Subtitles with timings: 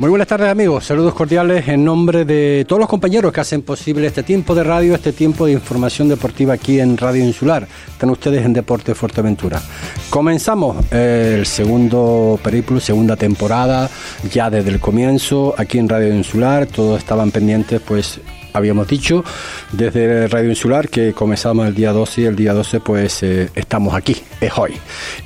[0.00, 4.06] Muy buenas tardes amigos, saludos cordiales en nombre de todos los compañeros que hacen posible
[4.06, 7.68] este tiempo de radio, este tiempo de información deportiva aquí en Radio Insular.
[7.86, 9.60] Están ustedes en Deporte Fuerteventura.
[10.08, 13.90] Comenzamos eh, el segundo periplo, segunda temporada,
[14.32, 18.22] ya desde el comienzo aquí en Radio Insular, todos estaban pendientes pues
[18.52, 19.24] habíamos dicho
[19.72, 23.94] desde Radio Insular que comenzamos el día 12 y el día 12 pues eh, estamos
[23.94, 24.74] aquí, es hoy.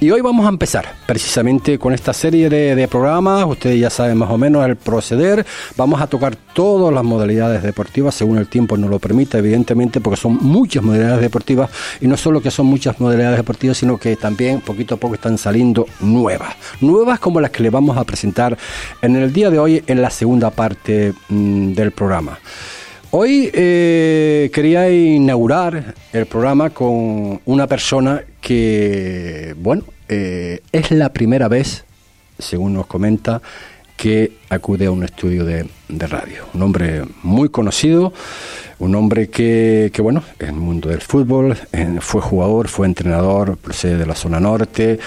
[0.00, 4.30] Y hoy vamos a empezar precisamente con esta serie de, programas, ustedes ya saben más
[4.30, 5.44] o menos el proceder,
[5.76, 10.20] vamos a tocar todas las modalidades deportivas según el tiempo nos lo permita, evidentemente porque
[10.20, 14.60] son muchas modalidades deportivas y no solo que son muchas modalidades deportivas, sino que también
[14.60, 18.56] poquito a poco están saliendo nuevas, nuevas como las que le vamos a presentar
[19.02, 22.38] en el día de hoy en la segunda parte mm, del programa.
[23.16, 31.46] Hoy eh, quería inaugurar el programa con una persona que, bueno, eh, es la primera
[31.46, 31.84] vez,
[32.40, 33.40] según nos comenta,
[34.04, 36.44] que acude a un estudio de, radio.
[36.52, 38.12] Un hombre muy conocido,
[38.78, 41.56] un hombre que, bueno, en el mundo del fútbol,
[42.00, 44.98] fue jugador, fue entrenador, procede de la zona norte.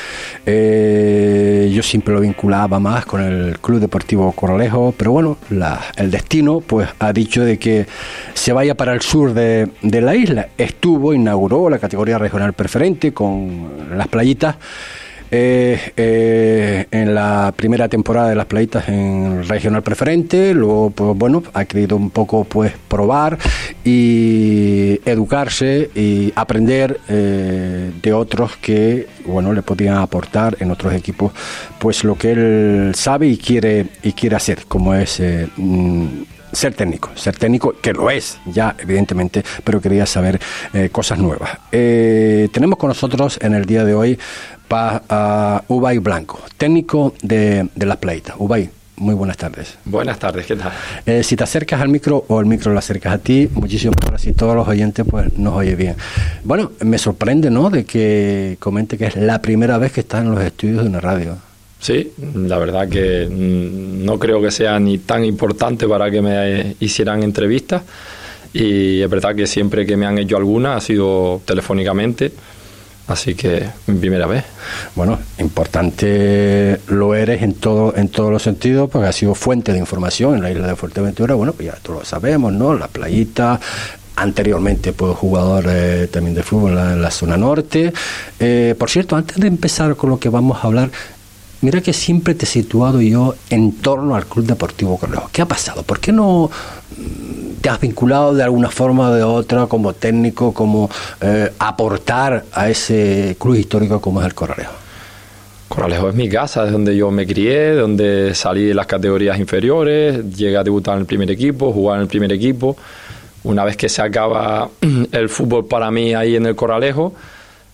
[0.47, 5.37] Eh, yo siempre lo vinculaba más con el Club Deportivo Corralejo, pero bueno,
[5.95, 7.85] el destino pues ha dicho de que
[8.33, 10.47] se vaya para el sur de, de la isla.
[10.57, 14.55] Estuvo, inauguró la categoría regional preferente con las playitas.
[15.29, 21.43] Eh, eh, en la primera temporada de las playitas en regional preferente, luego pues bueno,
[21.53, 23.37] ha querido un poco pues probar
[23.83, 31.33] y educarse y aprender eh, de otros que bueno le podían aportar en otros equipos
[31.77, 35.21] pues lo que él sabe y quiere y quiere hacer, como es
[35.57, 36.05] mm,
[36.53, 40.39] ser técnico, ser técnico, que lo es ya, evidentemente, pero quería saber
[40.91, 41.51] cosas nuevas.
[41.69, 44.17] tenemos con nosotros en el día de hoy
[44.67, 48.35] para uh, Ubay Blanco, técnico de, de las playitas.
[48.37, 49.77] Ubay, muy buenas tardes.
[49.85, 50.71] Buenas tardes, ¿qué tal?
[51.05, 54.15] Eh, si te acercas al micro o el micro lo acercas a ti, muchísimo mejor,
[54.15, 55.95] así todos los oyentes pues nos oye bien.
[56.43, 60.31] Bueno, me sorprende, ¿no?, de que comente que es la primera vez que estás en
[60.31, 61.37] los estudios de una radio.
[61.79, 66.75] Sí, la verdad que mm, no creo que sea ni tan importante para que me
[66.79, 67.83] hicieran entrevistas
[68.51, 72.31] y es verdad que siempre que me han hecho alguna ha sido telefónicamente
[73.07, 74.43] Así que primera vez.
[74.95, 79.79] Bueno, importante lo eres en todo en todos los sentidos, porque ha sido fuente de
[79.79, 81.35] información en la isla de Fuerteventura.
[81.35, 82.73] Bueno, pues ya todos lo sabemos, ¿no?
[82.73, 83.59] La playita,
[84.17, 87.93] anteriormente pues jugador eh, también de fútbol en la, zona norte.
[88.39, 90.89] Eh, por cierto, antes de empezar con lo que vamos a hablar,
[91.61, 95.29] mira que siempre te he situado yo en torno al Club Deportivo Correjo.
[95.31, 95.83] ¿Qué ha pasado?
[95.83, 96.49] ¿Por qué no
[97.67, 100.89] te has vinculado de alguna forma o de otra como técnico, como
[101.19, 104.71] eh, aportar a ese club histórico como es el Corralejo?
[105.67, 110.33] Corralejo es mi casa, es donde yo me crié, donde salí de las categorías inferiores,
[110.33, 112.77] llegué a debutar en el primer equipo, jugar en el primer equipo.
[113.43, 114.69] Una vez que se acaba
[115.11, 117.15] el fútbol para mí ahí en el Corralejo,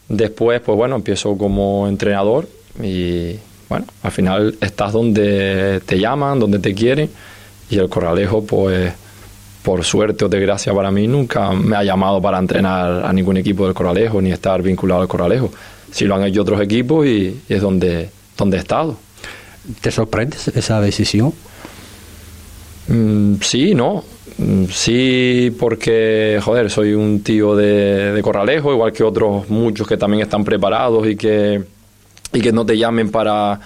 [0.09, 2.47] después, pues bueno, empiezo como entrenador
[2.81, 3.35] y
[3.69, 7.11] bueno, al final estás donde te llaman, donde te quieren
[7.69, 9.03] y el Corralejo, pues
[9.63, 13.66] por suerte o desgracia para mí, nunca me ha llamado para entrenar a ningún equipo
[13.66, 15.51] del Corralejo ni estar vinculado al Corralejo.
[15.91, 18.97] Sí lo han hecho otros equipos y, es donde, donde he estado.
[19.81, 21.34] ¿Te sorprende esa decisión?
[22.88, 24.03] Mm, sí, no.
[24.38, 29.96] Mm, sí, porque, joder, soy un tío de, de Corralejo, igual que otros muchos que
[29.96, 31.63] también están preparados y que
[32.34, 33.59] y que no te llamen para,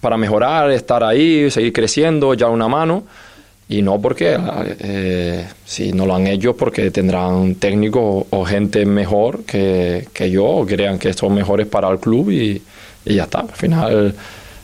[0.00, 3.04] para mejorar, estar ahí, seguir creciendo, ya una mano.
[3.70, 4.36] Y no porque,
[4.80, 10.44] eh, si no lo han hecho, porque tendrán técnicos o, gente mejor que, que, yo,
[10.44, 12.60] o crean que son mejores para el club y,
[13.04, 13.40] y ya está.
[13.40, 14.14] Al final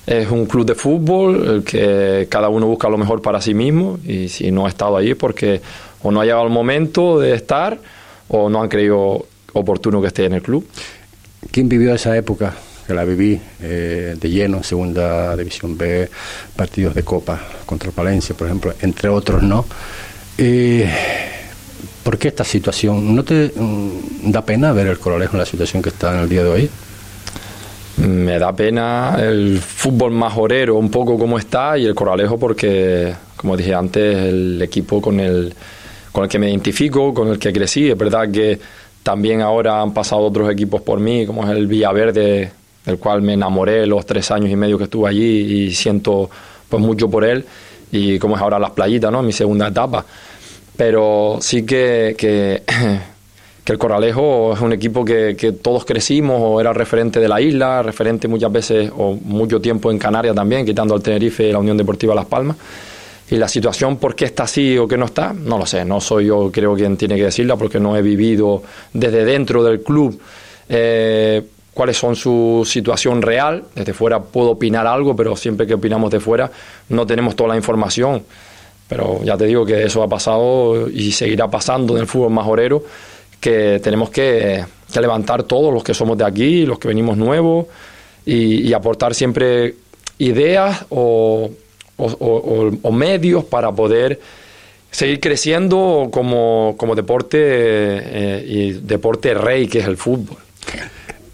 [0.06, 3.98] es un club de fútbol, el que cada uno busca lo mejor para sí mismo
[4.04, 5.60] y si no ha estado ahí porque
[6.02, 7.78] o no ha llegado el momento de estar
[8.28, 10.66] o no han creído oportuno que esté en el club.
[11.50, 12.54] ¿Quién vivió esa época?
[12.86, 16.08] Que la viví eh, de lleno en Segunda División B,
[16.54, 19.64] partidos de Copa contra Palencia, por ejemplo, entre otros, ¿no?
[22.06, 23.16] ¿Por qué esta situación?
[23.16, 26.28] ¿No te mm, da pena ver el Coralejo en la situación que está en el
[26.28, 26.70] día de hoy?
[27.96, 33.56] Me da pena el fútbol majorero, un poco como está, y el Coralejo porque, como
[33.56, 35.52] dije antes, el equipo con el,
[36.12, 37.90] con el que me identifico, con el que crecí.
[37.90, 38.56] Es verdad que
[39.02, 42.52] también ahora han pasado otros equipos por mí, como es el Villaverde,
[42.86, 46.30] del cual me enamoré los tres años y medio que estuve allí y siento
[46.68, 47.44] pues mucho por él
[47.90, 49.22] y cómo es ahora las playitas, ¿no?
[49.22, 50.04] Mi segunda etapa.
[50.76, 56.72] Pero sí que, que, el Corralejo es un equipo que, que, todos crecimos o era
[56.72, 61.02] referente de la isla, referente muchas veces o mucho tiempo en Canarias también, quitando al
[61.02, 62.56] Tenerife y la Unión Deportiva Las Palmas.
[63.28, 65.32] Y la situación, ¿por qué está así o qué no está?
[65.32, 68.62] No lo sé, no soy yo creo quien tiene que decirla porque no he vivido
[68.92, 70.20] desde dentro del club
[70.68, 71.42] eh,
[71.76, 73.64] cuáles son su situación real.
[73.74, 76.50] Desde fuera puedo opinar algo, pero siempre que opinamos de fuera
[76.88, 78.22] no tenemos toda la información.
[78.88, 82.82] Pero ya te digo que eso ha pasado y seguirá pasando en el fútbol majorero,
[83.38, 84.64] que tenemos que,
[84.98, 87.66] levantar todos los que somos de aquí, los que venimos nuevos,
[88.24, 89.74] y aportar siempre
[90.18, 91.50] ideas o
[92.90, 94.18] medios para poder
[94.90, 100.45] seguir creciendo como, como deporte eh, y deporte rey que es el fútbol.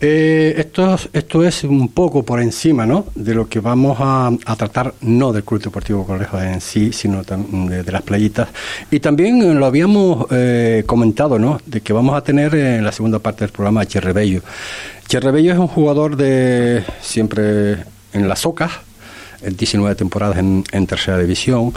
[0.04, 3.06] Eh, esto, esto es un poco por encima ¿no?
[3.14, 7.84] de lo que vamos a, tratar, no del Club Deportivo Correjo en sí, sino de,
[7.84, 8.48] las playitas.
[8.90, 11.60] Y también lo habíamos eh, comentado, ¿no?
[11.66, 14.42] de que vamos a tener en la segunda parte del programa a Cherrebello.
[15.06, 18.72] Cherrebello es un jugador de siempre en las ocas,
[19.40, 21.72] 19 temporadas en, tercera división.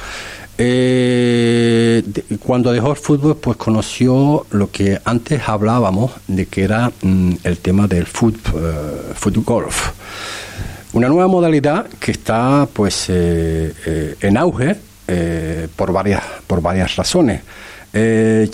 [0.57, 2.01] Eh,
[2.39, 7.57] cuando dejó el fútbol, pues conoció lo que antes hablábamos de que era mm, el
[7.57, 9.91] tema del fútbol, uh, golf.
[10.93, 14.77] Una nueva modalidad que está pues eh, eh, en auge
[15.75, 17.41] por, varias, por varias razones.
[17.97, 18.49] Eh,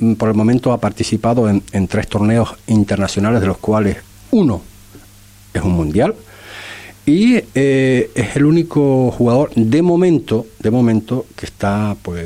[0.00, 3.96] mm, por el momento ha participado en, en tres torneos internacionales, de los cuales
[4.30, 4.62] uno
[5.52, 6.14] es un mundial,
[7.10, 12.24] y eh, es el único jugador de momento, de momento, que está pues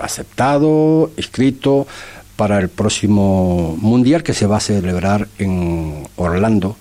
[0.00, 1.86] aceptado, inscrito
[2.34, 6.78] para el próximo mundial que se va a celebrar en Orlando,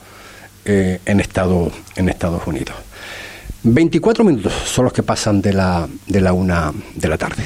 [0.63, 2.75] eh, en, en Estados Unidos.
[3.63, 7.43] 24 minutos son los que pasan de la, de la una de la tarde.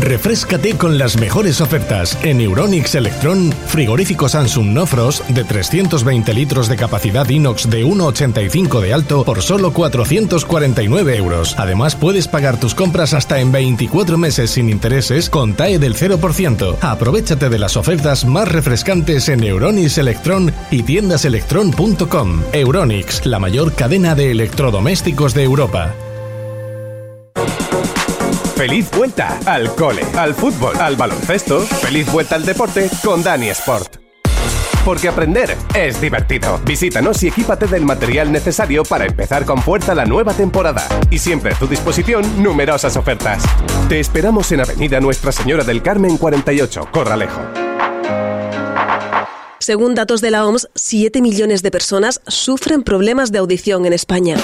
[0.00, 6.68] Refrescate con las mejores ofertas en Euronix Electron, frigorífico Samsung No Frost de 320 litros
[6.68, 11.54] de capacidad inox de 1,85 de alto por solo 449 euros.
[11.58, 16.76] Además, puedes pagar tus compras hasta en 24 meses sin intereses con TAE del 0%.
[16.82, 22.42] Aprovechate de las ofertas más refrescantes en Euronix Electron y tiendaselectron.com.
[22.52, 25.94] Euronix, la mayor cadena de electrodomésticos de Europa.
[28.56, 31.60] Feliz vuelta al cole, al fútbol, al baloncesto.
[31.60, 33.98] Feliz vuelta al deporte con Dani Sport.
[34.82, 36.58] Porque aprender es divertido.
[36.64, 40.88] Visítanos y equípate del material necesario para empezar con fuerza la nueva temporada.
[41.10, 43.44] Y siempre a tu disposición numerosas ofertas.
[43.90, 47.42] Te esperamos en Avenida Nuestra Señora del Carmen 48, Corralejo.
[49.58, 54.36] Según datos de la OMS, 7 millones de personas sufren problemas de audición en España.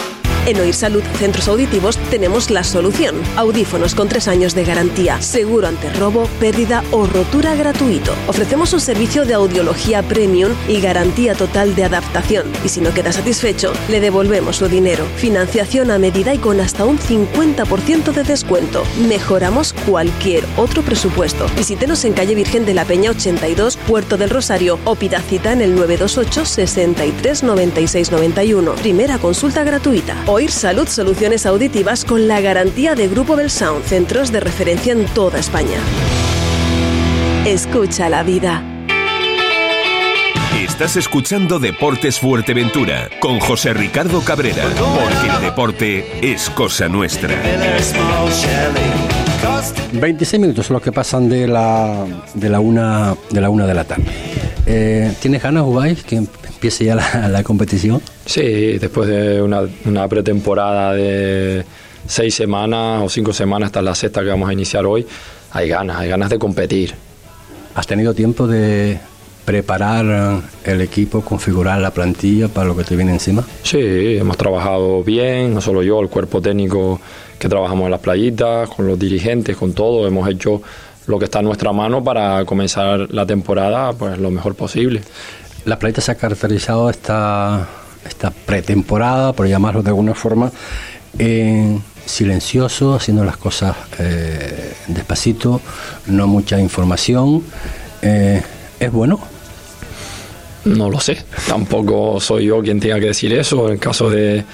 [0.45, 3.15] En Oír Salud Centros Auditivos tenemos la solución.
[3.37, 8.13] Audífonos con tres años de garantía, seguro ante robo, pérdida o rotura gratuito.
[8.27, 12.51] Ofrecemos un servicio de audiología premium y garantía total de adaptación.
[12.65, 15.07] Y si no queda satisfecho, le devolvemos su dinero.
[15.15, 18.83] Financiación a medida y con hasta un 50% de descuento.
[19.09, 21.47] Mejoramos cualquier otro presupuesto.
[21.57, 25.63] Visítenos en calle Virgen de la Peña 82, Puerto del Rosario o pida cita en
[25.63, 28.75] el 928 63 96 91.
[28.75, 30.17] Primera consulta gratuita.
[30.33, 35.39] Oír Salud Soluciones Auditivas con la garantía de Grupo Belsound, centros de referencia en toda
[35.39, 35.79] España.
[37.45, 38.63] Escucha la vida.
[40.59, 47.37] Estás escuchando Deportes Fuerteventura con José Ricardo Cabrera, porque el deporte es cosa nuestra.
[49.93, 53.75] 26 minutos son los que pasan de la, de la, una, de la una de
[53.75, 54.05] la tarde.
[54.67, 56.03] Eh, ¿Tienes ganas, jugáis?
[56.05, 58.01] Que empiece ya la, competición?
[58.25, 61.65] Sí, después de una, pretemporada de
[62.07, 65.07] seis semanas o cinco semanas hasta la sexta que vamos a iniciar hoy,
[65.51, 66.95] hay ganas, hay ganas de competir.
[67.75, 68.99] ¿Has tenido tiempo de
[69.45, 73.45] preparar el equipo, configurar la plantilla para lo que te viene encima?
[73.63, 77.01] Sí, hemos trabajado bien, no solo yo, el cuerpo técnico
[77.39, 80.63] que trabajamos en las playitas, con los dirigentes, con todo, hemos hecho
[81.07, 85.03] lo que está en nuestra mano para comenzar la temporada pues lo mejor posible.
[85.65, 87.69] La Planeta se ha caracterizado esta,
[88.07, 90.51] esta pretemporada, por llamarlo de alguna forma,
[91.19, 95.61] en silencioso, haciendo las cosas eh, despacito,
[96.07, 97.43] no mucha información.
[98.03, 98.43] Eh,
[98.81, 99.21] ¿Es bueno?
[100.65, 101.19] No lo sé,
[101.49, 104.45] tampoco soy yo quien tenga que decir eso, en caso de,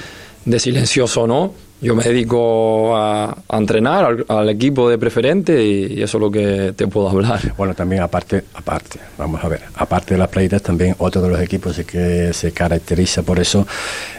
[0.44, 6.18] de silencioso o no, Yo me dedico a, entrenar al, equipo de preferente y, eso
[6.18, 7.54] es lo que te puedo hablar.
[7.56, 11.40] Bueno, también aparte, aparte, vamos a ver, aparte de las playitas, también otro de los
[11.40, 13.66] equipos que se caracteriza por eso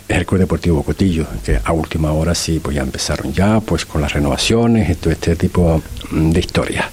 [0.07, 3.85] es el Club Deportivo Cotillo, que a última hora sí, pues ya empezaron ya, pues
[3.85, 6.85] con las renovaciones y todo este tipo de historias.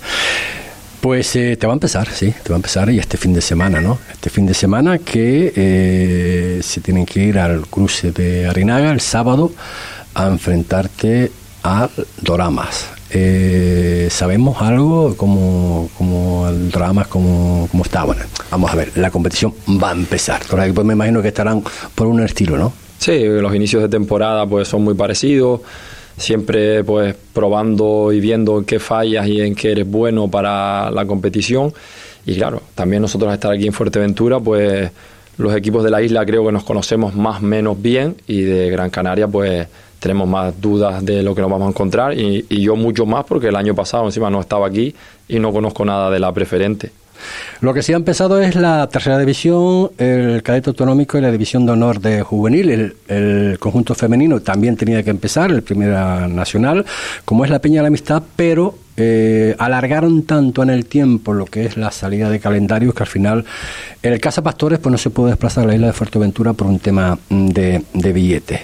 [1.01, 3.41] Pues eh, te va a empezar, sí, te va a empezar y este fin de
[3.41, 3.99] semana, ¿no?
[4.13, 9.01] Este fin de semana que eh, se tienen que ir al cruce de Arinaga el
[9.01, 9.53] sábado
[10.17, 11.31] a enfrentarte
[11.63, 11.89] a
[12.23, 12.89] Doramas.
[13.11, 18.05] Eh, ¿Sabemos algo como, como el Doramas, como, como está?
[18.05, 20.41] Bueno, vamos a ver, la competición va a empezar.
[20.49, 21.63] Pues me imagino que estarán
[21.95, 22.73] por un estilo, ¿no?
[22.99, 25.61] Sí, los inicios de temporada pues son muy parecidos
[26.17, 31.05] siempre pues probando y viendo en qué fallas y en qué eres bueno para la
[31.07, 31.73] competición.
[32.25, 34.91] Y claro, también nosotros estar aquí en Fuerteventura, pues
[35.39, 38.71] los equipos de la isla creo que nos conocemos más o menos bien y de
[38.71, 39.69] Gran Canaria pues
[40.07, 43.49] tenemos más dudas de lo que nos vamos a encontrar y, yo mucho más porque
[43.49, 44.95] el año pasado encima no estaba aquí
[45.27, 46.93] y no conozco nada de la preferente.
[47.61, 51.67] Lo que sí ha empezado es la tercera división, el cadete autonómico y la división
[51.67, 52.95] de honor de juvenil.
[53.09, 56.85] El, conjunto femenino también tenía que empezar, el primera nacional,
[57.25, 61.47] como es la Peña de la Amistad, pero eh, alargaron tanto en el tiempo lo
[61.47, 63.45] que es la salida de calendarios que al final
[64.03, 66.69] en el Casa Pastores pues no se pudo desplazar a la isla de Fuerteventura por
[66.69, 68.61] un tema de billetes.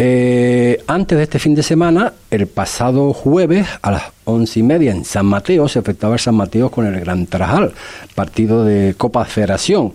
[0.00, 4.92] Eh, antes de este fin de semana, el pasado jueves a las once y media
[4.92, 7.72] en San Mateo, se efectuaba el San Mateo con el Gran Tarajal,
[8.14, 9.92] partido de Copa Federación.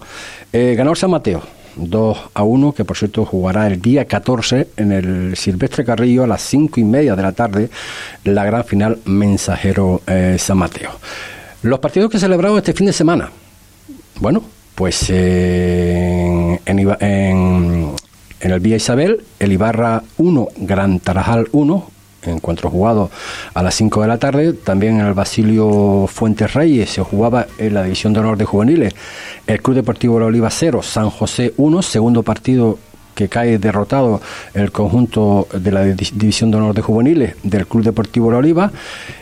[0.52, 1.42] Eh, ganó el San Mateo,
[1.78, 6.28] 2 a 1, que por cierto jugará el día 14 en el Silvestre Carrillo a
[6.28, 7.70] las cinco y media de la tarde,
[8.26, 10.92] la gran final Mensajero eh, San Mateo.
[11.62, 13.32] Los partidos que celebraron este fin de semana.
[14.20, 14.44] Bueno,
[14.76, 17.96] pues en, en,
[18.44, 21.90] en el Vía Isabel, el Ibarra 1, Gran Tarajal 1,
[22.24, 23.10] encuentro jugado
[23.54, 24.52] a las 5 de la tarde.
[24.52, 28.94] También en el Basilio Fuentes Reyes se jugaba en la División de Honor de Juveniles
[29.48, 32.78] el Club Deportivo La Oliva 0, San José 1, segundo partido
[33.16, 34.22] que cae derrotado
[34.54, 38.72] el conjunto de la División de Honor de Juveniles del Club Deportivo La Oliva.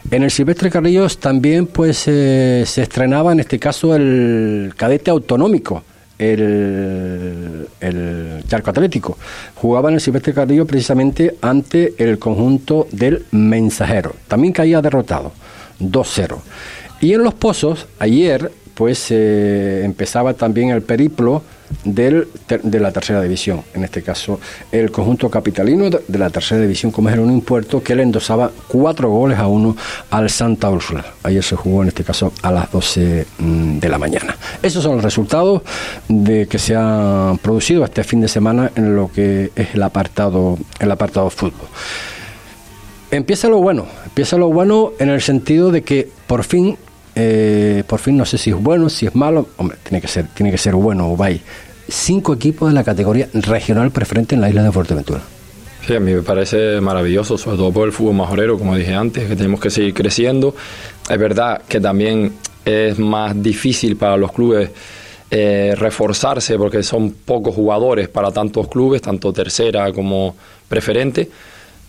[0.09, 5.83] En el Silvestre Carrillos también pues eh, se estrenaba en este caso el cadete autonómico
[6.21, 9.17] el, el Charco Atlético.
[9.55, 14.15] Jugaba en el Silvestre Carrillo precisamente ante el conjunto del Mensajero.
[14.27, 15.31] También caía derrotado,
[15.79, 16.37] 2-0.
[17.01, 21.41] Y en Los Pozos, ayer, pues eh, empezaba también el periplo
[21.83, 22.27] del,
[22.63, 24.39] de la tercera división, en este caso
[24.71, 29.09] el conjunto capitalino de, la tercera división, como es el Puerto, que le endosaba cuatro
[29.09, 29.75] goles a uno
[30.09, 31.05] al Santa Úrsula.
[31.23, 34.35] Ayer se jugó en este caso a las 12 mm, de la mañana.
[34.61, 35.61] Esos son los resultados
[36.07, 40.57] de que se han producido este fin de semana en lo que es el apartado,
[40.79, 41.67] el apartado fútbol.
[43.11, 46.77] Empieza lo bueno, empieza lo bueno en el sentido de que por fin
[47.15, 50.27] eh, por fin no sé si es bueno, si es malo, hombre, tiene que ser,
[50.27, 51.41] tiene que ser bueno, Ubay.
[51.87, 55.21] Cinco equipos de la categoría regional preferente en la isla de Fuerteventura.
[55.85, 59.27] Sí, a mí me parece maravilloso, sobre todo por el fútbol majorero, como dije antes,
[59.27, 60.55] que tenemos que seguir creciendo.
[61.09, 64.69] Es verdad que también es más difícil para los clubes
[65.31, 70.35] eh, reforzarse porque son pocos jugadores para tantos clubes, tanto tercera como
[70.69, 71.29] preferente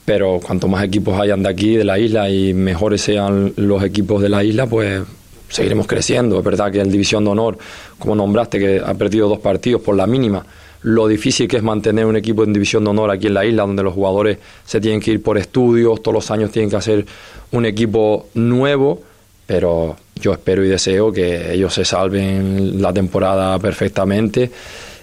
[0.04, 4.20] pero cuanto más equipos hayan de aquí, de la isla, y mejores sean los equipos
[4.20, 5.02] de la isla, pues
[5.48, 6.38] seguiremos creciendo.
[6.38, 7.58] Es verdad que el División de Honor,
[7.98, 10.44] como nombraste, que ha perdido dos partidos por la mínima,
[10.82, 13.62] lo difícil que es mantener un equipo en División de Honor aquí en la isla,
[13.62, 17.06] donde los jugadores se tienen que ir por estudios, todos los años tienen que hacer
[17.52, 19.00] un equipo nuevo,
[19.46, 24.50] pero yo espero y deseo que ellos se salven la temporada perfectamente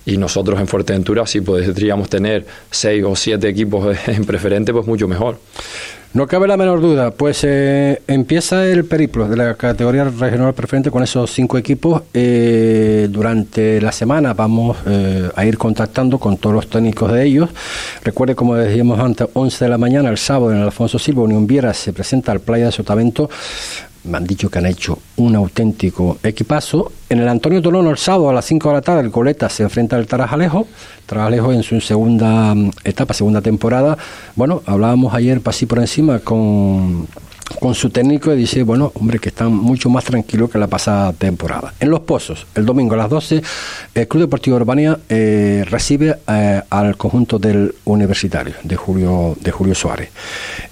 [0.06, 5.08] y nosotros en Fuerteventura si podríamos tener seis o siete equipos en preferente, pues mucho
[5.08, 5.38] mejor.
[6.12, 10.90] No cabe la menor duda, pues eh, empieza el periplo de la categoría regional preferente
[10.90, 12.02] con esos cinco equipos.
[12.16, 17.52] Eh, durante la semana vamos eh, a ir contactando con todos los técnicos de ellos.
[18.04, 21.46] Recuerde, como decíamos antes, 11 de la mañana, el sábado, en el Alfonso Silva, Unión
[21.46, 23.30] Viera se presenta al Playa de Sotavento
[24.04, 26.92] me han dicho que han hecho un auténtico equipazo.
[27.10, 29.64] En el Antonio Tolono el sábado a las 5 de la tarde el Coleta se
[29.64, 30.68] enfrenta al Tarajalejo.
[31.06, 33.98] Tarajalejo en su segunda mm, etapa, segunda temporada.
[34.36, 37.08] Bueno, hablábamos ayer así por encima con
[37.60, 41.14] con su técnico y dice, bueno, hombre, que están mucho más tranquilos que la pasada
[41.14, 41.74] temporada.
[41.80, 43.42] En Los Pozos, el domingo a las 12,
[43.96, 49.76] el Club Deportivo Urbania eh, recibe eh, al conjunto del Universitario de Julio, de Julio
[49.76, 50.10] Suárez.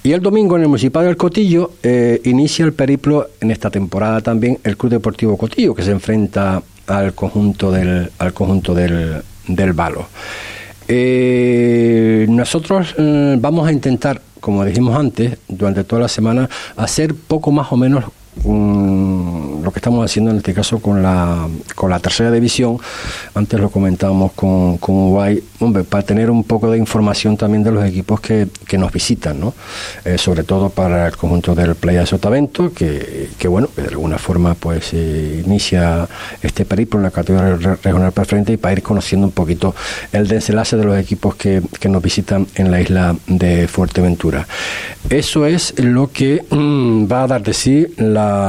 [0.03, 4.22] Y el domingo en el Municipal del Cotillo eh, inicia el periplo en esta temporada
[4.22, 9.74] también el Club Deportivo Cotillo, que se enfrenta al conjunto del, al conjunto del, del
[9.74, 10.07] Balo.
[12.29, 17.75] nosotros vamos a intentar como dijimos antes, durante toda la semana, hacer poco más o
[17.75, 18.06] menos
[19.68, 22.80] lo que estamos haciendo en este caso con la, con la tercera división,
[23.36, 25.44] antes lo comentábamos con, con Uruguay,
[25.90, 29.54] para tener un poco de información también de los equipos que, que nos visitan, ¿no?
[30.06, 34.18] Eh, sobre todo para el conjunto del Playa de Sotavento, que, que bueno, de alguna
[34.18, 36.08] forma pues inicia
[36.42, 39.76] este periplo en la categoría regional preferente y para ir conociendo un poquito
[40.14, 44.48] el desenlace de los equipos que, que nos visitan en la isla de Fuerteventura.
[45.10, 48.48] Eso es lo que mm, va a dar de sí la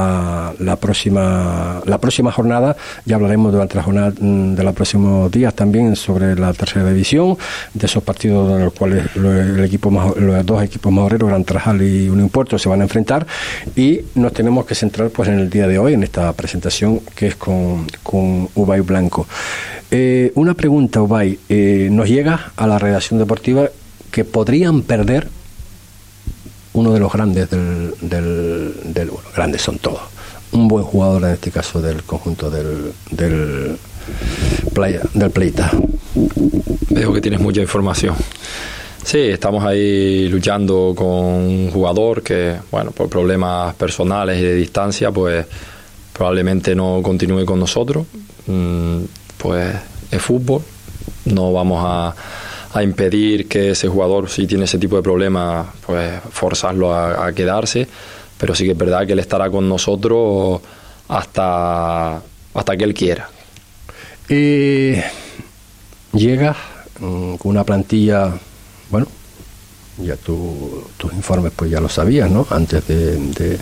[0.59, 2.77] la, próxima la próxima jornada.
[3.05, 7.37] Ya hablaremos durante la jornada mm, de los próximos días también sobre la tercera división,
[7.75, 12.09] de esos partidos en los cuales el equipo los dos equipos majoreros, Gran Trajal y
[12.09, 13.27] Unión Puerto, se van a enfrentar.
[13.77, 17.29] Y nos tenemos que centrar pues en el día de hoy, en esta presentación que
[17.29, 19.27] es con, con Ubay Blanco.
[19.91, 21.39] Eh, una pregunta, Ubay.
[21.49, 23.69] Eh, nos llega a la redacción deportiva
[24.11, 25.29] que podrían perder
[26.75, 30.01] uno de los grandes del, del, bueno, grandes son todos.
[30.53, 33.79] Un buen jugador en este caso del conjunto del, del,
[34.75, 35.71] playa, del Pleita.
[36.91, 38.15] Veo que tienes mucha información.
[39.05, 45.11] Sí, estamos ahí luchando con un jugador que, bueno, por problemas personales y de distancia,
[45.11, 45.47] pues
[46.13, 48.07] probablemente no continúe con nosotros.
[48.47, 48.99] Mm,
[49.39, 49.75] pues
[50.11, 50.63] es fútbol,
[51.27, 52.15] no vamos a
[52.73, 57.89] a impedir que ese jugador, si tiene ese tipo de problemas, pues forzarlo a, quedarse.
[58.39, 60.61] Pero sí que es verdad que él estará con nosotros
[61.09, 62.21] hasta,
[62.55, 63.29] hasta que él quiera.
[64.29, 64.95] Y
[66.13, 66.55] llega
[67.01, 68.33] mm, con una plantilla,
[68.91, 69.07] bueno,
[69.99, 72.47] ya tus informes pues ya lo sabías, ¿no?
[72.51, 73.59] Antes de,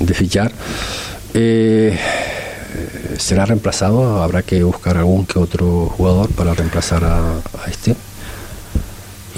[0.00, 0.50] de, fichar.
[1.34, 1.96] Eh,
[3.18, 4.22] ¿Será reemplazado?
[4.22, 7.40] ¿Habrá que buscar algún que otro jugador para reemplazar a
[7.70, 7.94] este?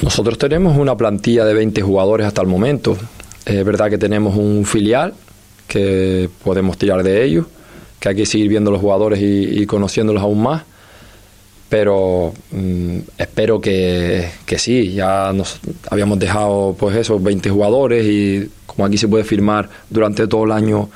[0.02, 2.96] Nosotros tenemos una plantilla de 20 jugadores hasta el momento.
[3.48, 5.14] Es verdad que tenemos un filial
[5.66, 7.46] que podemos tirar de ellos,
[7.98, 10.64] que hay que seguir viendo los jugadores y, conociéndolos aún más.
[11.70, 18.50] Pero mm, espero que, que, sí, ya nos habíamos dejado pues esos 20 jugadores y
[18.66, 20.90] como aquí se puede firmar durante todo el año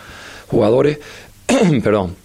[0.49, 0.99] jugadores,
[1.83, 2.17] perdón,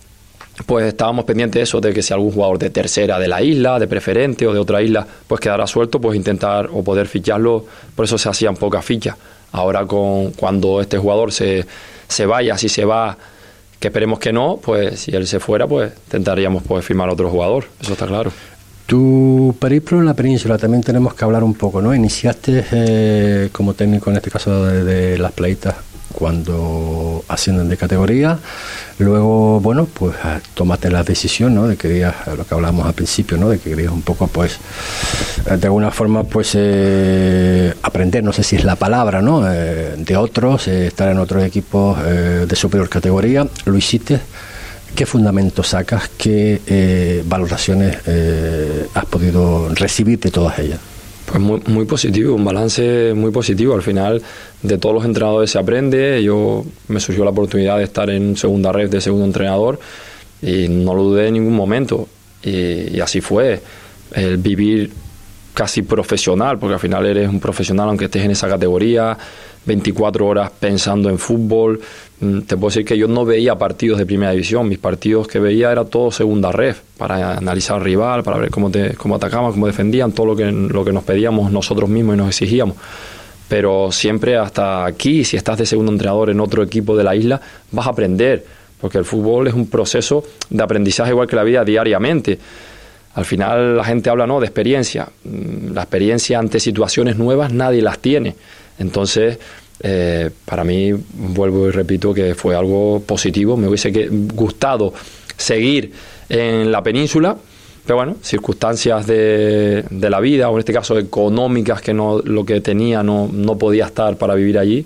[0.66, 3.80] pues estábamos pendientes de eso, de que si algún jugador de tercera de la isla,
[3.80, 8.04] de preferente o de otra isla, pues quedara suelto, pues intentar o poder ficharlo, por
[8.04, 9.16] eso se hacían pocas fichas.
[9.52, 11.66] Ahora con cuando este jugador se,
[12.08, 13.18] se vaya, si se va,
[13.80, 17.66] que esperemos que no, pues si él se fuera, pues intentaríamos pues firmar otro jugador,
[17.80, 18.32] eso está claro.
[18.86, 21.94] Tu periplo en la península también tenemos que hablar un poco, ¿no?
[21.94, 25.76] Iniciaste eh, como técnico en este caso de, de las pleitas
[26.14, 28.40] cuando ascienden de categoría.
[29.00, 31.68] Luego, bueno, pues ah, tomaste la decisión, ¿no?
[31.68, 33.50] De que querías, lo que hablábamos al principio, ¿no?
[33.50, 34.58] De que querías un poco, pues,
[35.46, 39.44] de alguna forma, pues, eh, aprender, no sé si es la palabra, ¿no?
[39.52, 43.48] Eh, de otros, eh, estar en otros equipos de superior categoría.
[43.66, 44.20] Lo hiciste.
[44.96, 46.10] ¿Qué fundamentos sacas?
[46.18, 47.98] ¿Qué valoraciones
[48.94, 50.80] has podido recibir de todas ellas?
[51.28, 53.76] Pues muy, muy positivo, un balance muy positivo.
[53.76, 54.22] Al final,
[54.64, 56.24] de todos los entrenadores se aprende.
[56.24, 59.78] Yo me surgió la oportunidad de estar en segunda red de segundo entrenador
[60.42, 62.08] y no lo dudé en ningún momento.
[62.44, 63.62] Y, así fue.
[64.14, 64.90] El vivir
[65.54, 69.18] casi profesional, porque al final eres un profesional aunque estés en esa categoría,
[69.66, 71.82] 24 horas pensando en fútbol.
[72.20, 75.40] Mm, te puedo decir que yo no veía partidos de primera división, mis partidos que
[75.40, 79.52] veía era todo segunda red, para analizar al rival, para ver cómo, te, cómo atacaban,
[79.52, 82.76] cómo defendían, todo lo que, lo que nos pedíamos nosotros mismos y nos exigíamos.
[83.48, 87.40] Pero siempre hasta aquí, si estás de segundo entrenador en otro equipo de la isla,
[87.72, 88.44] vas a aprender,
[88.82, 92.40] porque el fútbol es un proceso de aprendizaje igual que la vida diariamente.
[93.14, 95.08] Al final la gente habla no de experiencia.
[95.24, 98.36] Mm, la experiencia ante situaciones nuevas nadie las tiene.
[98.80, 99.40] Entonces,
[99.80, 103.58] eh, para mí, vuelvo y repito que fue algo positivo.
[103.58, 104.94] Me hubiese gustado
[105.36, 105.92] seguir
[106.30, 107.38] en la península,
[107.86, 112.46] pero bueno, circunstancias de, de, la vida, o en este caso económicas, que no lo
[112.46, 114.86] que tenía no, no podía estar para vivir allí.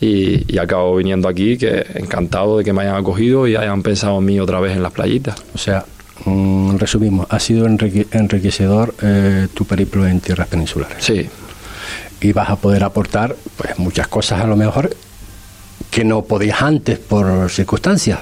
[0.00, 4.18] Y, y, acabo viniendo aquí, que encantado de que me hayan acogido y hayan pensado
[4.18, 5.36] en mí otra vez en las playitas.
[5.54, 5.84] O sea,
[6.24, 11.04] mm, resumimos, ha sido enriquecedor eh, tu periplo en tierras peninsulares.
[11.04, 11.28] Sí,
[12.20, 14.94] y vas a poder aportar pues muchas cosas a lo mejor
[15.90, 18.20] que no podías antes por circunstancias.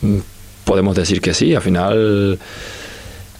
[0.00, 0.18] Mm,
[0.64, 2.38] podemos decir que sí, al final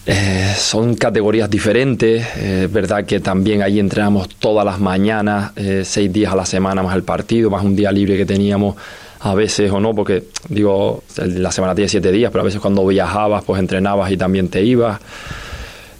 [0.05, 2.37] eh, son categorías diferentes.
[2.37, 6.83] Es verdad que también ahí entrenamos todas las mañanas, eh, seis días a la semana
[6.83, 8.77] más el partido, más un día libre que teníamos
[9.21, 12.87] a veces o no, porque digo, la semana tiene siete días, pero a veces cuando
[12.87, 15.01] viajabas pues entrenabas y también te ibas.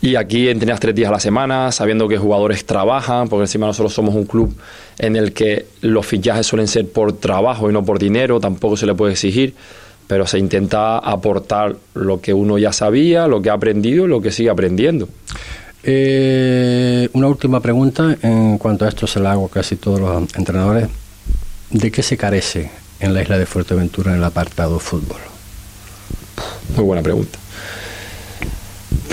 [0.07, 3.93] Y aquí entrenas tres días a la semana, sabiendo que jugadores trabajan, porque encima nosotros
[3.93, 4.55] somos un club
[5.01, 8.87] en el que los fichajes suelen ser por trabajo y no por dinero, tampoco se
[8.87, 9.55] le puede exigir,
[10.07, 14.23] pero se intenta aportar lo que uno ya sabía, lo que ha aprendido y lo
[14.23, 15.09] que sigue aprendiendo.
[15.83, 20.37] Eh, una última pregunta, en cuanto a esto se la hago a casi todos los
[20.37, 20.87] entrenadores.
[21.71, 25.19] ¿De qué se carece en la isla de Fuerteventura en el apartado fútbol?
[26.77, 27.41] Muy buena pregunta.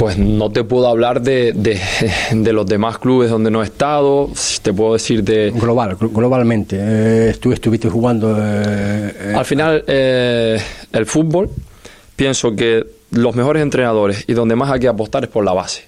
[0.04, 4.30] Pues no te puedo hablar de, de, los demás clubes donde no he estado,
[4.62, 5.50] te puedo decir de...
[5.52, 8.36] Global, globalmente, eh, tú estuviste jugando...
[8.38, 11.52] Eh, eh, Al final, el fútbol,
[12.18, 15.88] pienso que los mejores entrenadores y donde más hay que apostar es por la base.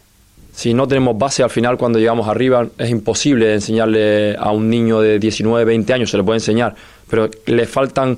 [0.54, 5.02] Si no tenemos base, al final cuando llegamos arriba es imposible enseñarle a un niño
[5.02, 6.74] de 19, 20 años, se le puede enseñar,
[7.10, 8.18] pero le faltan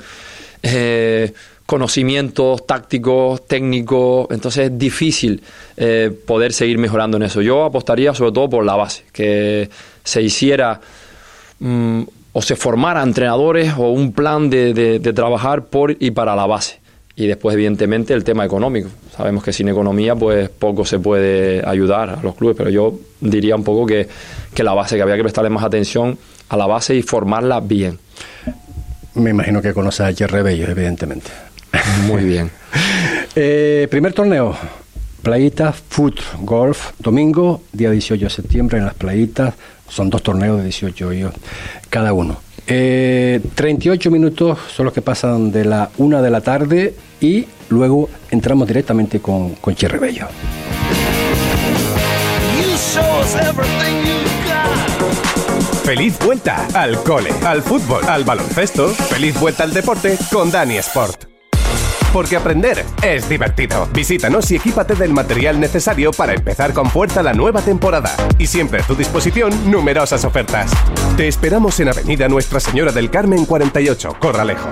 [1.67, 5.43] conocimientos tácticos, técnicos, entonces es difícil
[5.75, 7.41] eh, poder seguir mejorando en eso.
[7.41, 9.69] Yo apostaría sobre todo por la base, que
[10.01, 10.79] se hiciera
[11.59, 16.79] mm, o se formara entrenadores o un plan de, trabajar por y para la base.
[17.17, 18.89] Y después, evidentemente, el tema económico.
[19.15, 23.55] Sabemos que sin economía, pues poco se puede ayudar a los clubes, pero yo diría
[23.55, 24.07] un poco que,
[24.53, 27.99] que la base, que había que prestarle más atención a la base y formarla bien.
[29.15, 31.46] Me imagino que conoces a Jerry Bello, evidentemente.
[32.07, 32.51] Muy bien.
[33.39, 34.57] Eh, primer torneo,
[35.21, 39.53] Playita Foot Golf, domingo, día 18 de septiembre en las playitas.
[39.87, 41.33] Son dos torneos de 18 hoyos
[41.89, 42.39] cada uno.
[42.65, 48.09] 38 eh, minutos son los que pasan de la una de la tarde y luego
[48.31, 50.27] entramos directamente con, con Bello.
[55.83, 58.87] Feliz vuelta al cole, al fútbol, al baloncesto.
[58.87, 61.36] Feliz vuelta al deporte con Dani Sport
[62.17, 63.87] porque aprender es divertido.
[63.93, 68.09] Visítanos y equípate del material necesario para empezar con fuerza la nueva temporada.
[68.39, 70.71] Y siempre a tu disposición numerosas ofertas.
[71.15, 74.67] Te esperamos en Avenida Nuestra Señora del Carmen 48, Corralejo.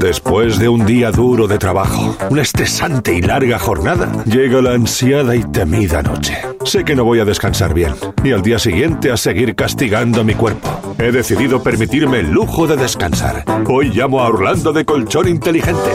[0.00, 5.34] Después de un día duro de trabajo, una estresante y larga jornada, llega la ansiada
[5.34, 6.38] y temida noche.
[6.64, 10.34] Sé que no voy a descansar bien y al día siguiente a seguir castigando mi
[10.34, 10.68] cuerpo.
[10.98, 13.44] He decidido permitirme el lujo de descansar.
[13.66, 15.90] Hoy llamo a Orlando de Colchón Inteligente.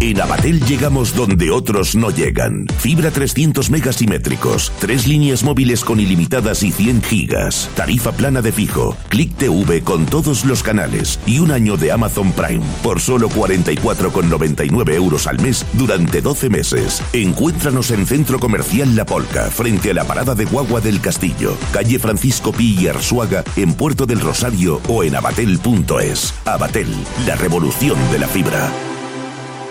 [0.00, 2.66] En Abatel llegamos donde otros no llegan.
[2.78, 8.96] Fibra 300 megasimétricos, tres líneas móviles con ilimitadas y 100 gigas, tarifa plana de fijo,
[9.08, 14.94] Click TV con todos los canales y un año de Amazon Prime por solo 44,99
[14.94, 17.02] euros al mes durante 12 meses.
[17.12, 21.98] Encuéntranos en Centro Comercial La Polca, frente a la parada de Guagua del Castillo, calle
[21.98, 26.34] Francisco Pi y Arzuaga, en Puerto del Rosario o en abatel.es.
[26.44, 26.94] Abatel,
[27.26, 28.70] la revolución de la fibra.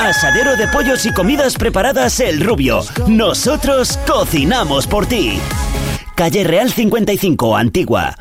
[0.00, 2.80] Asadero de pollos y comidas preparadas El Rubio.
[3.06, 5.38] Nosotros cocinamos por ti.
[6.14, 8.14] Calle Real 55, Antigua.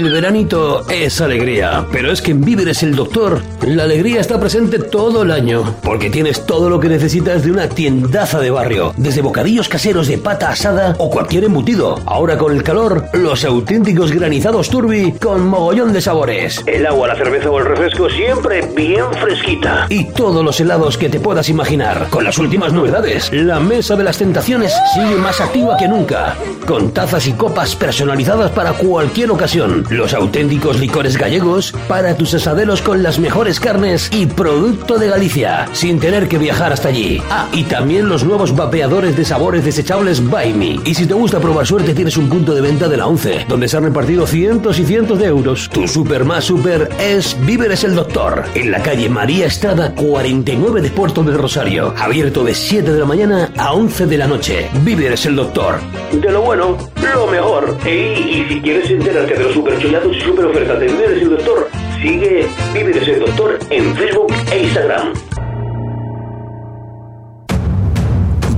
[0.00, 4.78] El veranito es alegría, pero es que en Víveres el Doctor la alegría está presente
[4.78, 9.20] todo el año, porque tienes todo lo que necesitas de una tiendaza de barrio, desde
[9.20, 12.00] bocadillos caseros de pata asada o cualquier embutido.
[12.06, 16.62] Ahora con el calor, los auténticos granizados turbi con mogollón de sabores.
[16.66, 19.84] El agua, la cerveza o el refresco siempre bien fresquita.
[19.90, 23.30] Y todos los helados que te puedas imaginar, con las últimas novedades.
[23.34, 26.36] La mesa de las tentaciones sigue más activa que nunca,
[26.66, 32.80] con tazas y copas personalizadas para cualquier ocasión los auténticos licores gallegos para tus asaderos
[32.80, 37.20] con las mejores carnes y producto de Galicia, sin tener que viajar hasta allí.
[37.30, 40.78] Ah, y también los nuevos vapeadores de sabores desechables By Me.
[40.84, 43.68] Y si te gusta probar suerte, tienes un punto de venta de la 11, donde
[43.68, 45.68] se han repartido cientos y cientos de euros.
[45.70, 50.90] Tu super más super es Víveres el Doctor, en la calle María Estrada 49 de
[50.90, 54.70] Puerto del Rosario, abierto de 7 de la mañana a 11 de la noche.
[54.82, 55.80] Víveres el Doctor.
[56.12, 56.76] De lo bueno,
[57.14, 57.76] lo mejor.
[57.84, 61.68] Y, si quieres enterarte de los super super ofertas de el Doctor,
[62.02, 65.12] sigue el Doctor en Facebook e Instagram.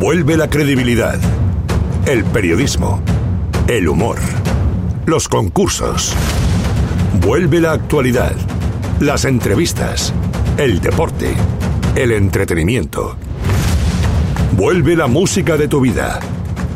[0.01, 1.19] Vuelve la credibilidad,
[2.07, 3.01] el periodismo,
[3.69, 4.19] el humor,
[5.07, 6.13] los concursos.
[7.25, 8.35] Vuelve la actualidad,
[8.99, 10.13] las entrevistas,
[10.59, 11.35] el deporte,
[11.95, 13.17] el entretenimiento.
[14.57, 16.19] Vuelve la música de tu vida,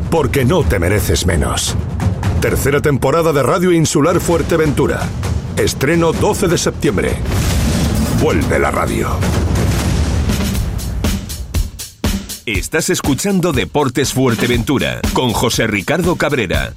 [0.09, 1.75] porque no te mereces menos.
[2.41, 5.01] Tercera temporada de Radio Insular Fuerteventura.
[5.57, 7.13] Estreno 12 de septiembre.
[8.21, 9.09] Vuelve la radio.
[12.45, 16.73] Estás escuchando Deportes Fuerteventura con José Ricardo Cabrera.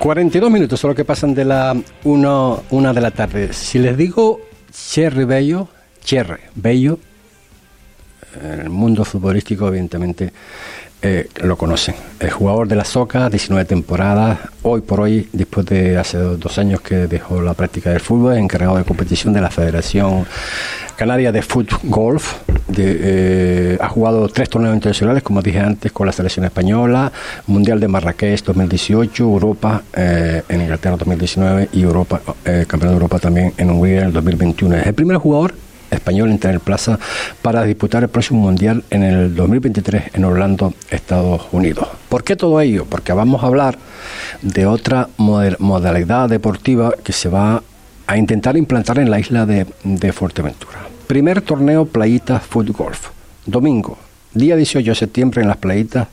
[0.00, 3.52] ...42 minutos son lo que pasan de la 1 una de la tarde.
[3.52, 4.40] Si les digo
[4.72, 5.68] Cherry Bello,
[6.04, 6.98] Cherry Bello,
[8.42, 10.32] el mundo futbolístico evidentemente
[11.02, 11.94] eh, lo conocen.
[12.18, 16.80] El jugador de la Soca, 19 temporadas, hoy por hoy, después de hace dos años
[16.80, 20.26] que dejó la práctica del fútbol, encargado de competición de la Federación
[20.96, 22.36] Canaria de Foot Golf.
[22.76, 27.12] Eh, ha jugado tres torneos internacionales, como dije antes, con la selección española,
[27.46, 33.52] Mundial de Marrakech 2018, Europa eh, en Inglaterra 2019 y Europa, Campeonato de Europa también
[33.58, 34.76] en Hungría en el 2021.
[34.76, 36.98] Es el primer jugador español en tener plaza
[37.42, 41.88] para disputar el próximo Mundial en el 2023 en Orlando, Estados Unidos.
[42.08, 42.86] ¿Por qué todo ello?
[42.88, 43.78] Porque vamos a hablar
[44.42, 47.62] de otra modalidad deportiva que se va
[48.06, 50.86] a intentar implantar en la isla de, Fuerteventura.
[51.06, 53.08] Primer torneo Playita Foot Golf.
[53.44, 53.98] Domingo,
[54.32, 56.08] día 18 de septiembre en las playitas,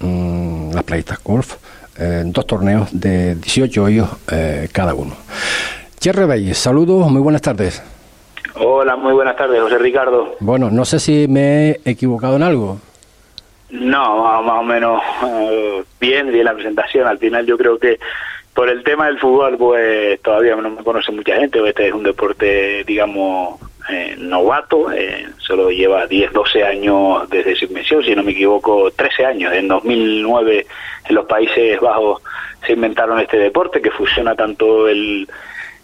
[0.00, 1.54] mm, las playitas golf,
[1.98, 5.14] eh, dos torneos de 18 hoyos eh, cada uno.
[5.98, 7.82] Thierry Belles, saludos, muy buenas tardes.
[8.60, 10.36] Hola, muy buenas tardes, José Ricardo.
[10.40, 12.78] Bueno, no sé si me he equivocado en algo.
[13.70, 17.06] No, más, o menos eh, bien, bien la presentación.
[17.06, 18.00] Al final yo creo que
[18.54, 21.66] por el tema del fútbol, pues todavía no me conoce mucha gente.
[21.68, 24.90] Este es un deporte, digamos, eh, novato.
[24.90, 29.52] Eh, solo lleva 10, 12 años desde su invención, si no me equivoco, 13 años.
[29.52, 30.66] En 2009
[31.08, 32.22] en los Países Bajos
[32.66, 35.28] se inventaron este deporte que fusiona tanto el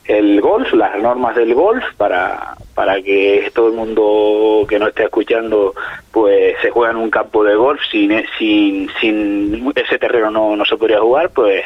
[0.06, 5.04] el golf, las normas del golf, para, para que todo el mundo que no esté
[5.04, 5.74] escuchando
[6.10, 10.64] pues se juega en un campo de golf, sin, sin, sin ese terreno no, no
[10.64, 11.64] se podría jugar, pues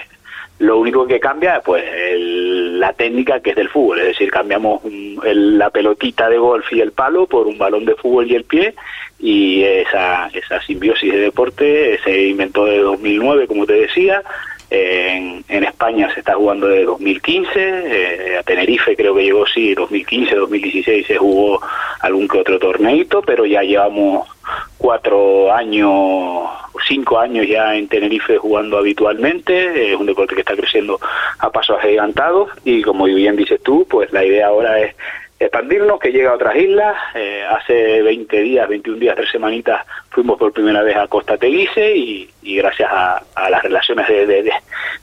[0.58, 1.84] lo único que cambia pues
[2.18, 4.82] la técnica que es del fútbol, es decir, cambiamos
[5.22, 8.74] la pelotita de golf y el palo por un balón de fútbol y el pie
[9.20, 14.22] y esa, esa simbiosis de deporte se inventó de 2009, como te decía,
[14.70, 19.74] en, en, España se está jugando de 2015, eh, a Tenerife creo que llegó, sí,
[19.74, 21.60] 2015, 2016 se jugó
[22.00, 24.28] algún que otro torneito, pero ya llevamos
[24.76, 26.48] cuatro años,
[26.86, 31.00] cinco años ya en Tenerife jugando habitualmente, es un deporte que está creciendo
[31.38, 34.94] a pasos agigantados y como bien dices tú, pues la idea ahora es
[35.38, 36.96] expandirnos, que llega a otras islas.
[37.14, 41.96] Eh, hace 20 días, 21 días, tres semanitas fuimos por primera vez a Costa Teguise
[41.96, 44.52] y, gracias a, las relaciones de,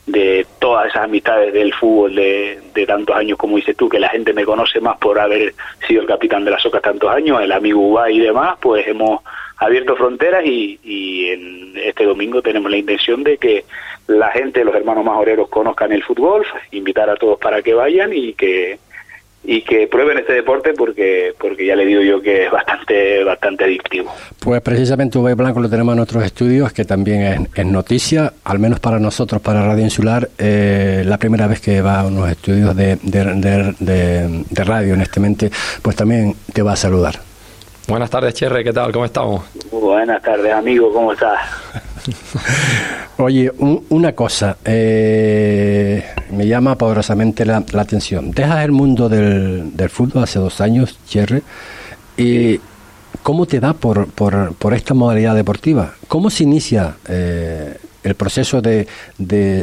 [0.07, 4.33] de, todas esas amistades del fútbol de, tantos años, como dices tú, que la gente
[4.33, 5.53] me conoce más por haber
[5.87, 9.21] sido el capitán de la Soca tantos años, el amigo Ubay y demás, pues hemos
[9.57, 13.63] abierto fronteras y, y en este domingo tenemos la intención de que
[14.07, 18.33] la gente, los hermanos majoreros conozcan el fútbol, invitar a todos para que vayan y
[18.33, 18.77] que
[19.47, 23.65] y que prueben este deporte porque porque ya le digo yo que es bastante bastante
[23.65, 24.11] adictivo.
[24.39, 28.79] Pues precisamente Ubay Blanco lo tenemos en nuestros estudios, que también es, noticia, al menos
[28.79, 32.97] para nosotros, para Radio Insular, eh, la primera vez que va a unos estudios de,
[33.01, 37.15] de, radio en este mente, pues también te va a saludar.
[37.87, 38.91] Buenas tardes, Cherre, ¿qué tal?
[38.91, 39.43] ¿Cómo estamos?
[39.71, 41.39] Buenas tardes, amigo, ¿cómo estás?
[43.17, 43.49] Oye,
[43.89, 48.31] una cosa, eh, me llama poderosamente la, atención.
[48.31, 51.41] Dejas el mundo del, fútbol hace dos años, Cherry,
[52.17, 52.59] y
[53.23, 55.93] ¿cómo te da por, por, esta modalidad deportiva?
[56.09, 58.85] ¿Cómo se inicia eh, el proceso de,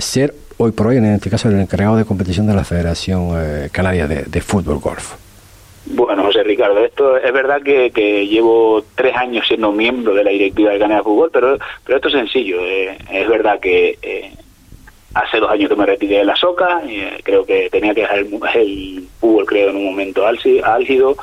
[0.00, 3.68] ser hoy por hoy, en este caso, el encargado de competición de la Federación eh,
[3.70, 5.12] Canaria de, Fútbol Golf?
[5.84, 10.78] Bueno, Ricardo, esto es verdad que, llevo tres años siendo miembro de la directiva de
[10.78, 12.60] Canadá de Fútbol, pero, pero esto es sencillo.
[12.64, 14.32] eh, es verdad que eh,
[15.14, 18.18] hace dos años que me retiré de la soca, eh, creo que tenía que dejar
[18.18, 21.16] el, el fútbol, creo, en un momento álgido.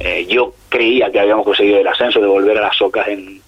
[0.00, 3.40] Eh, yo creía que habíamos conseguido el ascenso de volver a las socas en,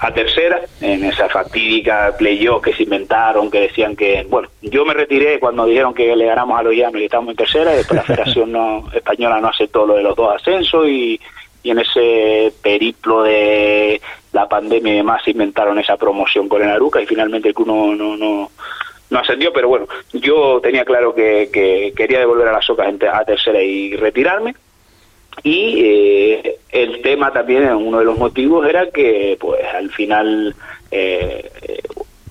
[0.00, 4.94] a tercera, en esa fatídica playoff que se inventaron, que decían que, bueno, yo me
[4.94, 7.96] retiré cuando dijeron que le ganamos a los llanos y estábamos en tercera, y después
[7.96, 11.20] la Federación no, Española no aceptó lo de los dos ascensos y,
[11.62, 14.00] y en ese periplo de
[14.32, 17.68] la pandemia y demás se inventaron esa promoción con el Aruca y finalmente el club
[17.68, 18.50] no, no, no,
[19.10, 23.24] no ascendió, pero bueno, yo tenía claro que, que quería devolver a las socas a
[23.24, 24.54] tercera y retirarme.
[25.42, 30.54] Y eh, el tema también, uno de los motivos era que, pues, al final
[30.90, 31.50] eh,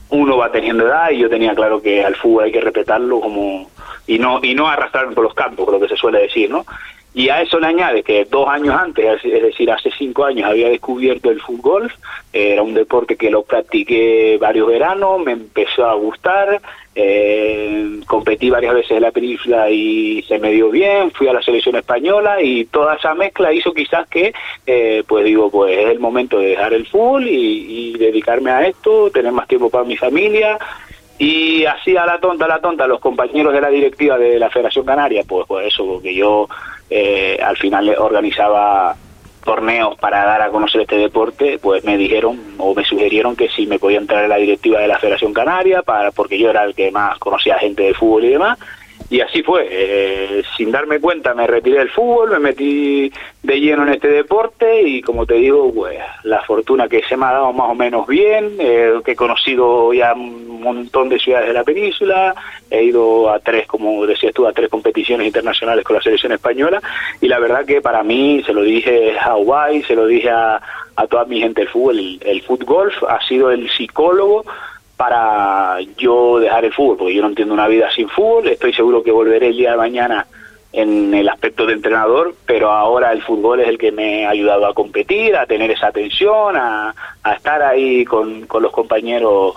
[0.09, 3.69] uno va teniendo edad y yo tenía claro que al fútbol hay que respetarlo como
[4.05, 6.65] y no y no arrastrarme por los campos, lo que se suele decir, ¿no?
[7.17, 10.69] Y a eso le añade que dos años antes, es decir, hace cinco años, había
[10.69, 11.91] descubierto el fútbol.
[12.31, 16.61] Era un deporte que lo practiqué varios veranos, me empezó a gustar.
[16.99, 21.09] eh, competí varias veces en la península y se me dio bien.
[21.11, 24.33] Fui a la selección española y toda esa mezcla hizo quizás que,
[24.67, 28.67] eh, pues digo, pues es el momento de dejar el fútbol y, y dedicarme a
[28.67, 30.59] esto, tener más tiempo para mi familia.
[31.19, 34.51] Y así a la tonta, a la tonta, los compañeros de la directiva de la
[34.51, 36.47] Federación Canaria, pues, pues eso, porque yo
[36.89, 38.95] eh, al final organizaba
[39.43, 43.65] torneos para dar a conocer este deporte, pues me dijeron o me sugirieron que si
[43.65, 46.75] me podía entrar en la directiva de la Federación Canaria, para porque yo era el
[46.75, 48.59] que más conocía gente de fútbol y demás.
[49.09, 53.83] Y así fue, eh, sin darme cuenta me retiré del fútbol, me metí de lleno
[53.83, 57.53] en este deporte y como te digo, pues la fortuna que se me ha dado
[57.53, 61.63] más o menos bien, eh, que he conocido ya un montón de ciudades de la
[61.63, 62.35] península,
[62.69, 66.81] he ido a tres, como decías tú, a tres competiciones internacionales con la selección española
[67.21, 70.61] y la verdad que para mí, se lo dije a Hawaii, se lo dije a,
[70.97, 72.43] a toda mi gente del fútbol, el, el
[73.07, 74.43] ha sido el psicólogo
[74.97, 79.03] para yo dejar el fútbol, porque yo no entiendo una vida sin fútbol, estoy seguro
[79.03, 80.25] que volveré el día de mañana
[80.73, 84.65] en el aspecto de entrenador, pero ahora el fútbol es el que me ha ayudado
[84.65, 86.93] a competir, a tener esa atención, a,
[87.35, 89.55] estar ahí con, con los compañeros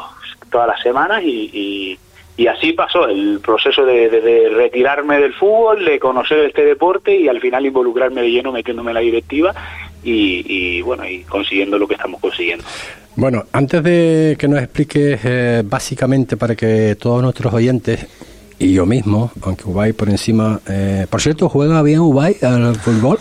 [0.51, 1.99] todas las semanas y,
[2.37, 3.07] y, así pasó.
[3.07, 8.31] El proceso de retirarme del fútbol, de conocer este deporte y al final involucrarme de
[8.31, 9.55] lleno metiéndome en la directiva
[10.03, 12.65] y, y bueno, y consiguiendo lo que estamos consiguiendo.
[13.17, 18.07] Bueno, antes de que nos expliques eh, básicamente para que todos nuestros oyentes
[18.59, 23.19] y yo mismo, aunque Ubay por encima, eh, por cierto, ¿juega bien Ubay al fútbol?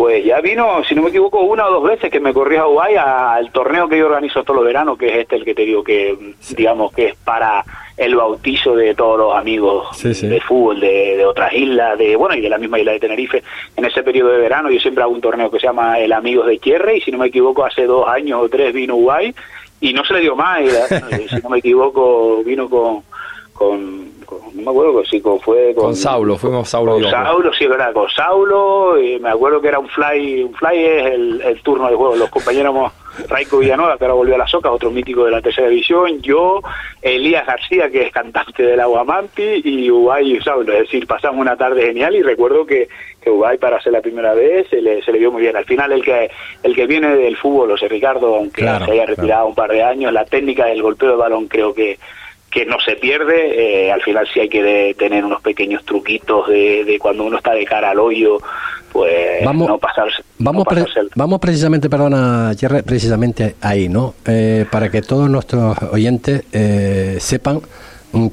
[0.00, 2.66] Pues ya vino, si no me equivoco, una o dos veces que me corrí a
[2.66, 5.66] Uruguay al torneo que yo organizo todos los veranos, que es este el que te
[5.66, 7.62] digo que, digamos, que es para
[8.00, 10.26] el bautizo de todos los amigos Sí, sí.
[10.26, 13.42] de fútbol de, de otras islas, de bueno, y de la misma isla de Tenerife.
[13.76, 16.46] En ese periodo de verano yo siempre hago un torneo que se llama el Amigos
[16.46, 19.34] de Chierre, y si no me equivoco, hace dos años o tres vino Uruguay,
[19.82, 20.86] y no se le dio más, y la-
[21.28, 23.02] si no me equivoco, vino con...
[23.52, 27.10] con con- no me acuerdo si con, fue con, Con Saulo, fuimos Saulo con.
[27.10, 31.06] Saulo, sí, verdad, con Saulo, y me acuerdo que era un fly, un fly es
[31.06, 32.72] el, el turno de juego, los compañeros
[33.28, 36.60] Raico Villanueva, que ahora volvió a la Soca, otro mítico de la tercera división, yo,
[37.02, 41.56] Elías García, que es cantante del Aguamampi, y Ubay y Saulo, es decir, pasamos una
[41.56, 42.88] tarde genial y recuerdo que,
[43.20, 45.56] que Ubay para ser la primera vez se le, se le vio muy bien.
[45.56, 46.30] Al final el que
[46.62, 49.82] el que viene del fútbol, sea, Ricardo, aunque Claro, se haya retirado un par de
[49.82, 51.98] años, la técnica del golpeo de balón creo que
[52.50, 56.48] que no se pierde, eh, al final sí hay que de- tener unos pequeños truquitos
[56.48, 58.38] de, de cuando uno está de cara al hoyo,
[58.92, 60.22] pues Vamos- no pasarse.
[60.38, 64.14] Vamos, no pre- pasarse el- vamos precisamente, perdona, Jerry, precisamente ahí, ¿no?
[64.26, 67.60] Eh, para que todos nuestros oyentes eh, sepan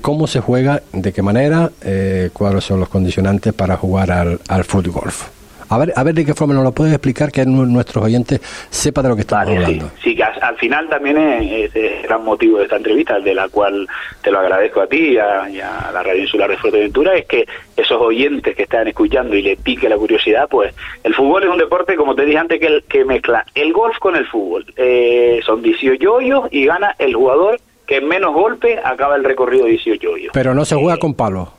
[0.02, 4.64] cómo se juega, de qué manera, eh, cuáles son los condicionantes para jugar al, al
[4.64, 5.28] fútbol golf.
[5.70, 8.40] A ver, a ver de qué forma nos lo puedes explicar que nu- nuestros oyentes
[8.70, 9.92] sepan de lo que estamos Vale, hablando.
[10.02, 13.50] sí, que al, al final también es, el gran motivo de esta entrevista, de la
[13.50, 13.88] cual
[14.22, 17.26] te lo agradezco a ti y a, y a la Radio Insular de Fuerteventura, es
[17.26, 21.50] que esos oyentes que están escuchando y le pique la curiosidad, pues el fútbol es
[21.50, 24.66] un deporte, como te dije antes, que, el- que mezcla el golf con el fútbol.
[24.78, 29.66] Eh, son 18 hoyos y gana el jugador que en menos golpe acaba el recorrido
[29.66, 30.32] de 18 hoyos.
[30.34, 31.50] Pero no se juega con palos.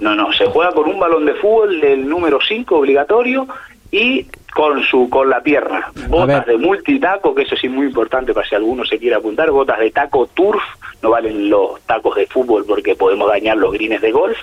[0.00, 3.46] No, no, se juega con un balón de fútbol del número 5 obligatorio
[3.90, 5.90] y con su con la pierna.
[6.08, 9.50] Botas de multitaco, que eso sí es muy importante para si alguno se quiere apuntar,
[9.50, 10.62] botas de taco turf,
[11.02, 14.38] no valen los tacos de fútbol porque podemos dañar los greens de golf.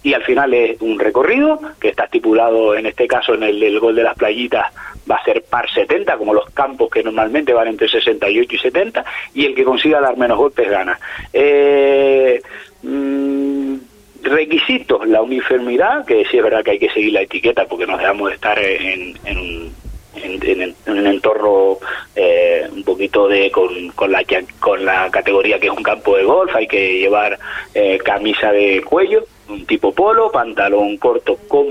[0.00, 3.80] Y al final es un recorrido que está estipulado, en este caso en el, el
[3.80, 4.72] gol de las playitas,
[5.10, 9.04] va a ser par 70, como los campos que normalmente van entre 68 y 70,
[9.34, 10.98] y el que consiga dar menos golpes gana.
[11.32, 12.40] Eh,
[12.82, 13.74] mm,
[14.22, 17.98] requisitos, la uniformidad, que sí es verdad que hay que seguir la etiqueta porque nos
[17.98, 19.72] dejamos de estar en, en,
[20.14, 21.78] en- un entorno
[22.16, 24.24] eh, un poquito de con, con la
[24.58, 27.38] con la categoría que es un campo de golf hay que llevar
[27.74, 31.66] eh, camisa de cuello un tipo polo pantalón corto con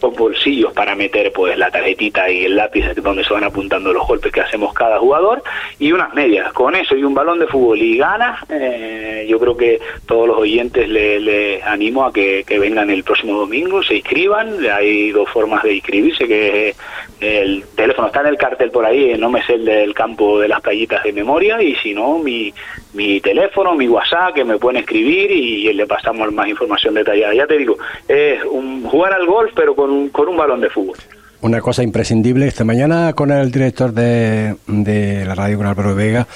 [0.00, 4.32] bolsillos para meter pues la tarjetita y el lápiz donde se van apuntando los golpes
[4.32, 5.42] que hacemos cada jugador
[5.78, 6.52] y unas medias.
[6.52, 10.38] Con eso y un balón de fútbol y ganas eh, yo creo que todos los
[10.38, 14.58] oyentes le, le animo a que, vengan el próximo domingo se inscriban.
[14.70, 16.76] Hay dos formas de inscribirse que es
[17.20, 20.48] el teléfono está en el cartel por ahí no me sé el del campo de
[20.48, 22.54] las playitas de memoria y si no mi
[22.98, 27.32] mi teléfono, mi WhatsApp, que me pueden escribir y, le pasamos más información detallada.
[27.32, 27.76] Ya te digo,
[28.08, 30.96] es un, jugar al golf, pero con con un balón de fútbol.
[31.40, 32.48] Una cosa imprescindible.
[32.48, 36.26] Esta mañana con el director de, de la radio, con Álvaro Vega,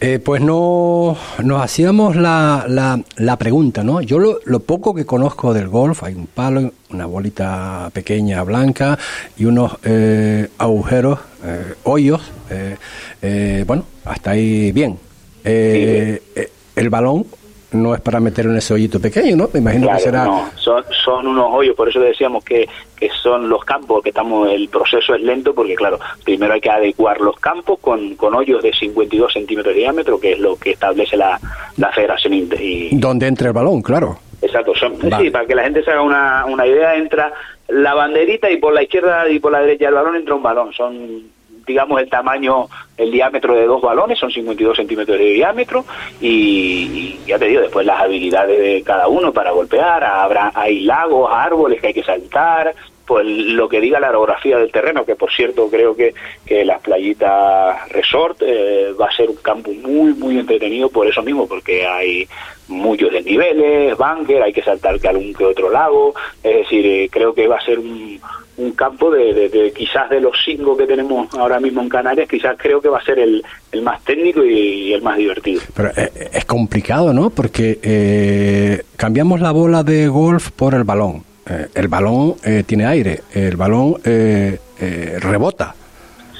[0.00, 4.00] eh, pues no, nos hacíamos la, la, la pregunta, ¿no?
[4.00, 8.98] Yo lo, lo poco que conozco del golf, hay un palo, una bolita pequeña blanca
[9.36, 12.76] y unos eh, agujeros, eh, hoyos, eh,
[13.20, 14.98] eh, bueno, hasta ahí bien.
[15.44, 17.26] Eh, eh, el balón
[17.72, 19.48] no es para meter en ese hoyito pequeño, ¿no?
[19.52, 20.24] Me imagino Claro, que será...
[20.24, 22.68] no, son, son unos hoyos, por eso decíamos que,
[22.98, 26.70] que son los campos, que estamos, el proceso es lento, porque claro, primero hay que
[26.70, 30.72] adecuar los campos con, con hoyos de 52 centímetros de diámetro, que es lo que
[30.72, 31.40] establece la,
[31.78, 32.34] la federación.
[32.34, 34.18] Y, Donde entre el balón, claro.
[34.42, 35.24] Exacto, son, Vale.
[35.24, 37.32] sí, para que la gente se haga una, una idea, entra
[37.68, 40.72] la banderita y por la izquierda y por la derecha del balón entra un balón.
[40.74, 41.22] Son,
[41.66, 45.84] digamos, el tamaño, el diámetro de dos balones, son 52 centímetros de diámetro
[46.20, 51.30] y, ya te digo, después las habilidades de cada uno para golpear, habrá, hay lagos,
[51.32, 52.74] árboles que hay que saltar,
[53.06, 56.14] pues lo que diga la orografía del terreno, que por cierto creo que,
[56.46, 61.22] que las playitas resort eh, va a ser un campo muy, muy entretenido por eso
[61.22, 62.26] mismo, porque hay
[62.68, 67.34] muchos desniveles, bunker, hay que saltar que algún que otro lago, es decir, eh, creo
[67.34, 68.20] que va a ser un,
[68.58, 72.56] un campo de, de- quizás de los cinco que tenemos ahora mismo en Canarias, quizás
[72.58, 73.42] creo que va a ser el,
[73.72, 75.62] el más técnico y, el más divertido.
[75.74, 77.30] Pero eh, es complicado, ¿no?
[77.30, 81.24] Porque eh, cambiamos la bola de golf por el balón.
[81.48, 85.74] Eh, el balón eh, tiene aire, el balón eh, eh, rebota.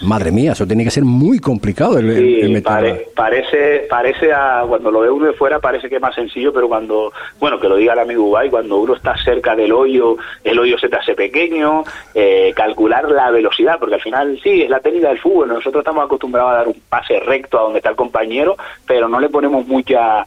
[0.02, 4.90] Madre mía, eso tiene que ser muy complicado el, Sí, pare- parece, parece a, cuando
[4.90, 7.76] lo ve uno de fuera parece que es más sencillo, pero cuando, bueno, que lo
[7.76, 11.14] diga el amigo Ubay, cuando uno está cerca del hoyo, el hoyo se te hace
[11.14, 11.84] pequeño,
[12.14, 16.04] eh, calcular la velocidad, porque al final sí, es la técnica del fútbol, nosotros estamos
[16.04, 19.66] acostumbrados a dar un pase recto a donde está el compañero, pero no le ponemos
[19.66, 20.26] mucha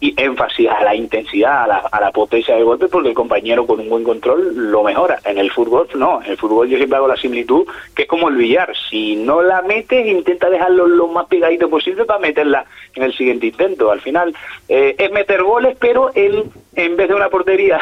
[0.00, 3.66] y énfasis a la intensidad, a la, a la potencia del golpe, porque el compañero
[3.66, 5.18] con un buen control lo mejora.
[5.24, 8.28] En el fútbol no, en el fútbol yo siempre hago la similitud, que es como
[8.28, 8.72] el billar.
[8.90, 13.46] Si no la metes, intenta dejarlo lo más pegadito posible para meterla en el siguiente
[13.46, 13.90] intento.
[13.90, 14.34] Al final
[14.68, 16.44] eh, es meter goles, pero en,
[16.78, 17.78] en vez de una portería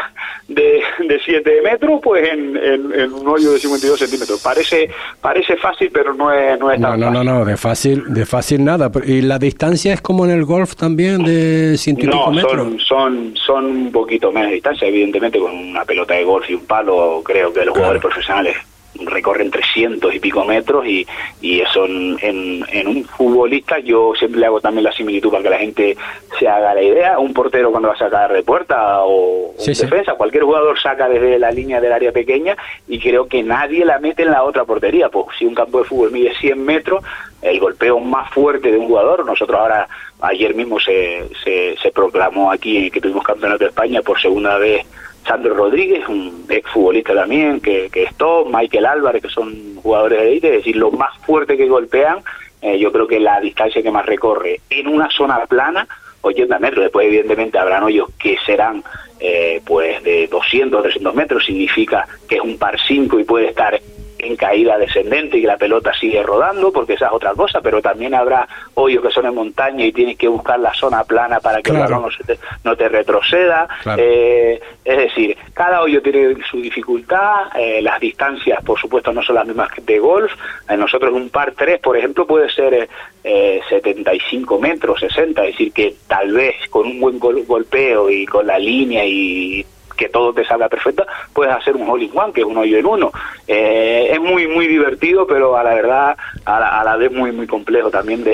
[0.49, 4.41] de, de 7 metros, pues en, en- en un hoyo de 52 centímetros.
[4.43, 4.89] Parece
[5.21, 7.31] parece fácil, pero no es, no es No, tan no, no, fácil.
[7.35, 8.91] no, de fácil, de fácil nada.
[9.05, 12.53] Y la distancia es como en el golf también, de ciento y pico No, metros.
[12.53, 16.55] son, son, son un poquito menos de distancia, evidentemente con una pelota de golf y
[16.55, 18.57] un palo, creo que los jugadores profesionales
[19.05, 21.07] recorren 300 y pico metros y,
[21.41, 25.43] y eso en, en, en un futbolista yo siempre le hago también la similitud para
[25.43, 25.97] que la gente
[26.39, 29.75] se haga la idea, un portero cuando va a sacar de puerta o Sí, un
[29.75, 29.83] sí.
[29.83, 33.99] defensa, cualquier jugador saca desde la línea del área pequeña y creo que nadie la
[33.99, 37.03] mete en la otra portería, pues si un campo de fútbol mide 100 metros,
[37.43, 39.89] el golpeo más fuerte de un jugador, nosotros ahora,
[40.21, 44.85] ayer mismo se, se, se proclamó aquí que tuvimos campeonato de España por segunda vez
[45.27, 50.29] Sandro Rodríguez, un exfutbolista también, que, que es top, Michael Álvarez, que son jugadores de
[50.29, 52.19] élite, es decir, los más fuertes que golpean,
[52.63, 55.87] eh, yo creo que la distancia que más recorre en una zona plana,
[56.21, 58.83] 80 metros, después evidentemente habrán hoyos que serán
[59.21, 63.81] eh, pues de 200, 300 metros, significa que es un par 5 y puede estar
[64.19, 67.83] en caída descendente y que la pelota sigue rodando, porque esa es otra cosa, pero
[67.83, 71.61] también habrá hoyos que son en montaña y tienes que buscar la zona plana para
[71.63, 73.69] que el balón no, te, no te retroceda.
[73.83, 74.03] Claro.
[74.03, 79.35] Eh, es decir, cada hoyo tiene su dificultad, eh, las distancias, por supuesto, no son
[79.37, 80.33] las mismas que de golf.
[80.69, 82.89] Eh, nosotros un par 3, por ejemplo, puede ser eh,
[83.25, 88.25] eh, 75 metros, 60, es decir, que tal vez con un buen gol- golpeo y
[88.27, 89.65] con la línea y
[89.97, 92.79] que todo te salga perfecto, puedes hacer un hole in one, que es un hoyo
[92.79, 93.11] en uno.
[93.49, 97.33] Eh, es muy, muy divertido, pero a la verdad, a la, a la vez muy,
[97.33, 98.33] muy complejo también de,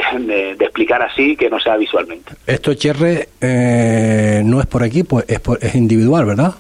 [0.60, 2.32] explicar así, que no sea visualmente.
[2.46, 6.54] Esto, Cherre, eh, no es por equipo, es, por- es individual, ¿verdad?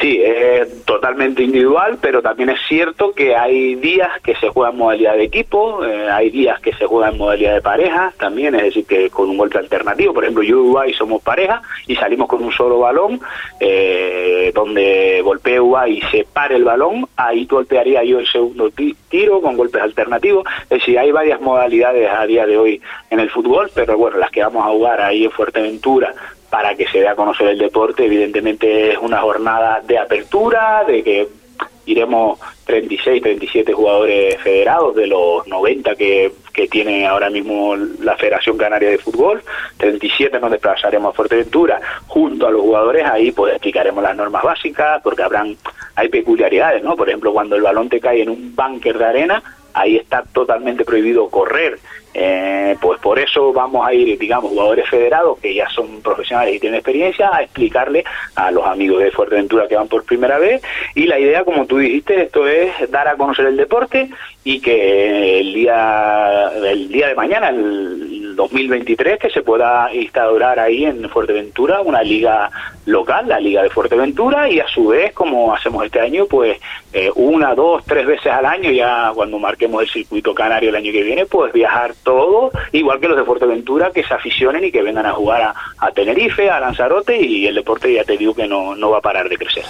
[0.00, 4.78] Sí, eh, totalmente individual, pero también es cierto que hay días que se juega en
[4.78, 8.62] modalidad de equipo, eh, hay días que se juega en modalidad de pareja también, es
[8.62, 10.14] decir, que con un golpe alternativo.
[10.14, 13.20] Por ejemplo, yo y Uruguay somos pareja y salimos con un solo balón,
[13.60, 18.70] eh, donde golpea Uruguay y se para el balón, ahí golpearía yo el segundo
[19.10, 20.46] tiro con golpes alternativos.
[20.62, 22.80] Es decir, hay varias modalidades a día de hoy
[23.10, 26.14] en el fútbol, pero bueno, las que vamos a jugar ahí en Fuerteventura
[26.50, 28.04] para que se dé a conocer el deporte.
[28.04, 31.28] Evidentemente es una jornada de apertura, de que
[31.86, 38.56] iremos 36, 37 jugadores federados de los 90 que, que tiene ahora mismo la Federación
[38.56, 39.42] Canaria de Fútbol.
[39.78, 43.06] 37 nos desplazaremos a Fuerteventura junto a los jugadores.
[43.06, 45.56] Ahí pues explicaremos las normas básicas porque habrán
[45.96, 46.96] hay peculiaridades, ¿no?
[46.96, 49.42] Por ejemplo, cuando el balón te cae en un búnker de arena,
[49.74, 51.78] ahí está totalmente prohibido correr.
[52.12, 56.60] Eh, pues por eso vamos a ir, digamos, jugadores federados que ya son profesionales y
[56.60, 58.04] tienen experiencia a explicarle
[58.34, 60.62] a los amigos de Fuerteventura que van por primera vez.
[60.94, 64.10] Y la idea, como tú dijiste, esto es dar a conocer el deporte
[64.42, 70.84] y que el día, el día de mañana, el 2023, que se pueda instaurar ahí
[70.84, 72.50] en Fuerteventura una liga
[72.86, 76.58] local, la Liga de Fuerteventura, y a su vez, como hacemos este año, pues
[76.92, 80.92] eh, una, dos, tres veces al año, ya cuando marquemos el circuito canario el año
[80.92, 84.82] que viene, pues viajar todo, igual que los de Fuerteventura, que se aficionen y que
[84.82, 88.46] vengan a jugar a, a Tenerife, a Lanzarote, y el deporte ya te digo que
[88.46, 89.64] no, no va a parar de crecer.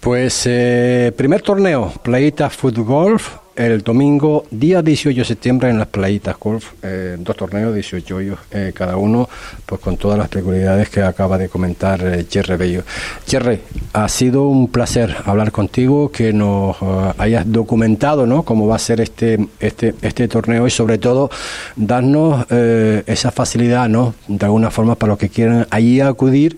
[0.00, 5.88] Pues eh, primer torneo, Playita Foot Golf, el domingo, día 18 de septiembre, en las
[5.88, 9.28] Playitas Golf, eh, dos torneos, 18 hoyos eh, cada uno,
[9.66, 12.26] pues con todas las peculiaridades que acaba de comentar eh,
[12.56, 12.82] Bello.
[13.26, 13.60] Jerry,
[13.92, 18.44] ha sido un placer hablar contigo, que nos eh, hayas documentado ¿no?
[18.44, 21.30] cómo va a ser este, este, este torneo y sobre todo
[21.76, 24.14] darnos esa facilidad, ¿no?
[24.28, 26.56] de alguna forma, para los que quieran allí acudir.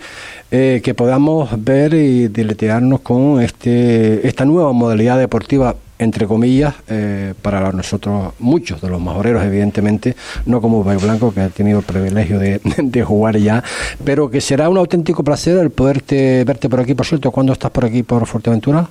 [0.51, 7.73] Que podamos ver y deletearnos con este esta nueva modalidad deportiva entre comillas, eh, para
[7.73, 10.15] nosotros, muchos de los majoreros, evidentemente,
[10.47, 13.63] no como Bay Blanco, que ha tenido el privilegio de, jugar ya,
[14.05, 16.95] pero que será un auténtico placer el poderte verte por aquí.
[16.95, 18.87] Por cierto, ¿cuándo estás por aquí, por Fuerteventura?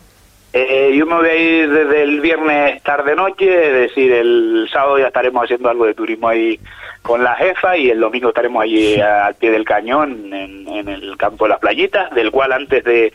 [0.53, 5.07] Eh, yo me voy a ir desde el viernes tarde-noche, es decir, el sábado ya
[5.07, 6.59] estaremos haciendo algo de turismo ahí
[7.01, 11.17] con la jefa y el domingo estaremos allí al pie del cañón en, en el
[11.17, 13.11] campo de las playitas, del cual antes de,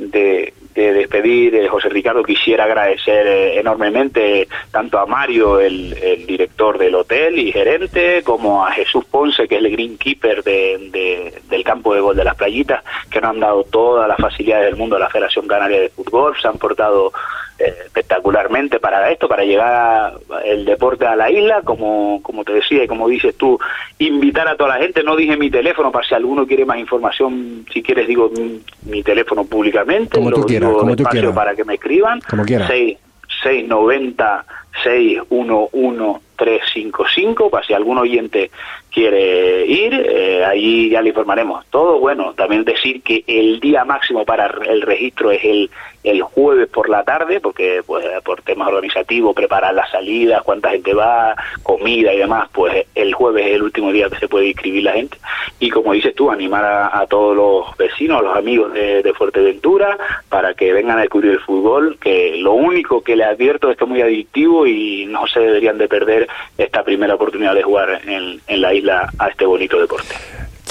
[0.00, 6.26] de, de despedir, eh, José Ricardo, quisiera agradecer eh, enormemente tanto a Mario, el, el,
[6.26, 11.40] director del hotel y gerente, como a Jesús Ponce, que es el greenkeeper de, de,
[11.48, 14.76] del campo de gol de las playitas, que nos han dado todas las facilidades del
[14.76, 17.12] mundo a la Federación Canaria de Fútbol, se han portado
[17.58, 20.14] eh, espectacularmente para esto, para llegar
[20.44, 23.58] el deporte a la isla, como, como te decía y como dices tú,
[23.98, 27.64] invitar a toda la gente, no dije mi teléfono para si alguno quiere más información,
[27.72, 31.34] si quieres digo mi, mi teléfono públicamente, como tú quieras, como tú quieras.
[31.34, 32.68] para que me escriban, como quieras.
[32.68, 32.98] 6,
[33.42, 34.44] 690
[34.82, 38.50] 611 355 para si algún oyente
[38.90, 41.64] quiere ir, eh, ahí ya le informaremos.
[41.70, 45.70] Todo bueno, también decir que el día máximo para el registro es el,
[46.02, 50.94] el jueves por la tarde, porque pues por temas organizativos, preparar las salidas, cuánta gente
[50.94, 54.84] va, comida y demás, pues el jueves es el último día que se puede inscribir
[54.84, 55.18] la gente.
[55.58, 59.98] Y como dices tú, animar a, todos los vecinos, a los amigos de, de, Fuerteventura,
[60.28, 63.84] para que vengan a descubrir el fútbol, que lo único que les advierto es que
[63.84, 68.40] es muy adictivo y no se deberían de perder esta primera oportunidad de jugar en,
[68.46, 70.14] en la isla a este bonito deporte.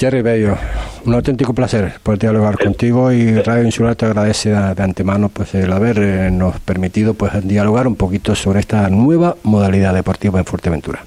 [0.00, 0.56] Jerry Bello,
[1.04, 2.64] un auténtico placer poder dialogar sí.
[2.64, 7.86] contigo y Radio Insular te agradece de antemano pues el habernos eh, permitido pues dialogar
[7.86, 11.00] un poquito sobre esta nueva modalidad deportiva en Fuerteventura.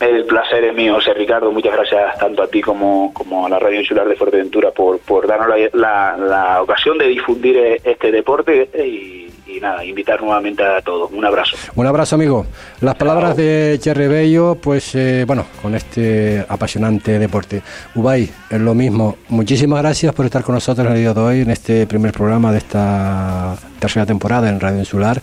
[0.00, 1.52] El placer es mío, José Ricardo.
[1.52, 5.28] Muchas gracias tanto a ti como, como a la Radio Insular de Fuerteventura por, por
[5.28, 9.23] darnos la, la, la ocasión de difundir este deporte y,
[9.56, 11.10] y, nada, invitar nuevamente a todos.
[11.12, 11.56] Un abrazo.
[11.74, 12.46] Un abrazo, amigo.
[12.80, 17.62] Las palabras de Jerry Bello, pues eh, bueno, con este apasionante deporte.
[17.94, 19.16] Ubay, es lo mismo.
[19.28, 22.58] Muchísimas gracias por estar con nosotros el día de hoy en este primer programa de
[22.58, 25.20] esta tercera temporada en Radio Insular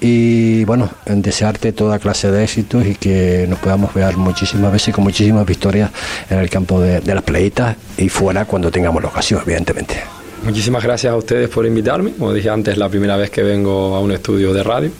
[0.00, 4.94] y bueno, en desearte toda clase de éxitos y que nos podamos ver muchísimas veces
[4.94, 5.90] con muchísimas victorias
[6.30, 10.17] en el campo de, de las playitas y fuera cuando tengamos la ocasión, evidentemente.
[10.48, 12.12] Muchísimas gracias a ustedes por invitarme.
[12.12, 14.90] Como dije antes, es la primera vez que vengo a un estudio de radio.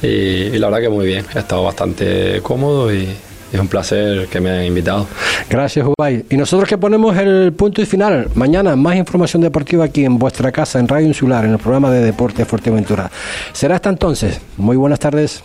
[0.00, 1.24] Y, la verdad que muy bien.
[1.34, 3.08] He estado bastante cómodo y
[3.52, 5.08] es un placer que me hayan invitado.
[5.50, 6.24] Gracias, Ubay.
[6.30, 8.28] Y nosotros que ponemos el punto y final.
[8.36, 12.00] Mañana más información deportiva aquí en vuestra casa, en Radio Insular, en el programa de
[12.00, 13.10] Deporte Fuerteventura.
[13.52, 14.40] Será hasta entonces.
[14.58, 15.42] Muy buenas tardes.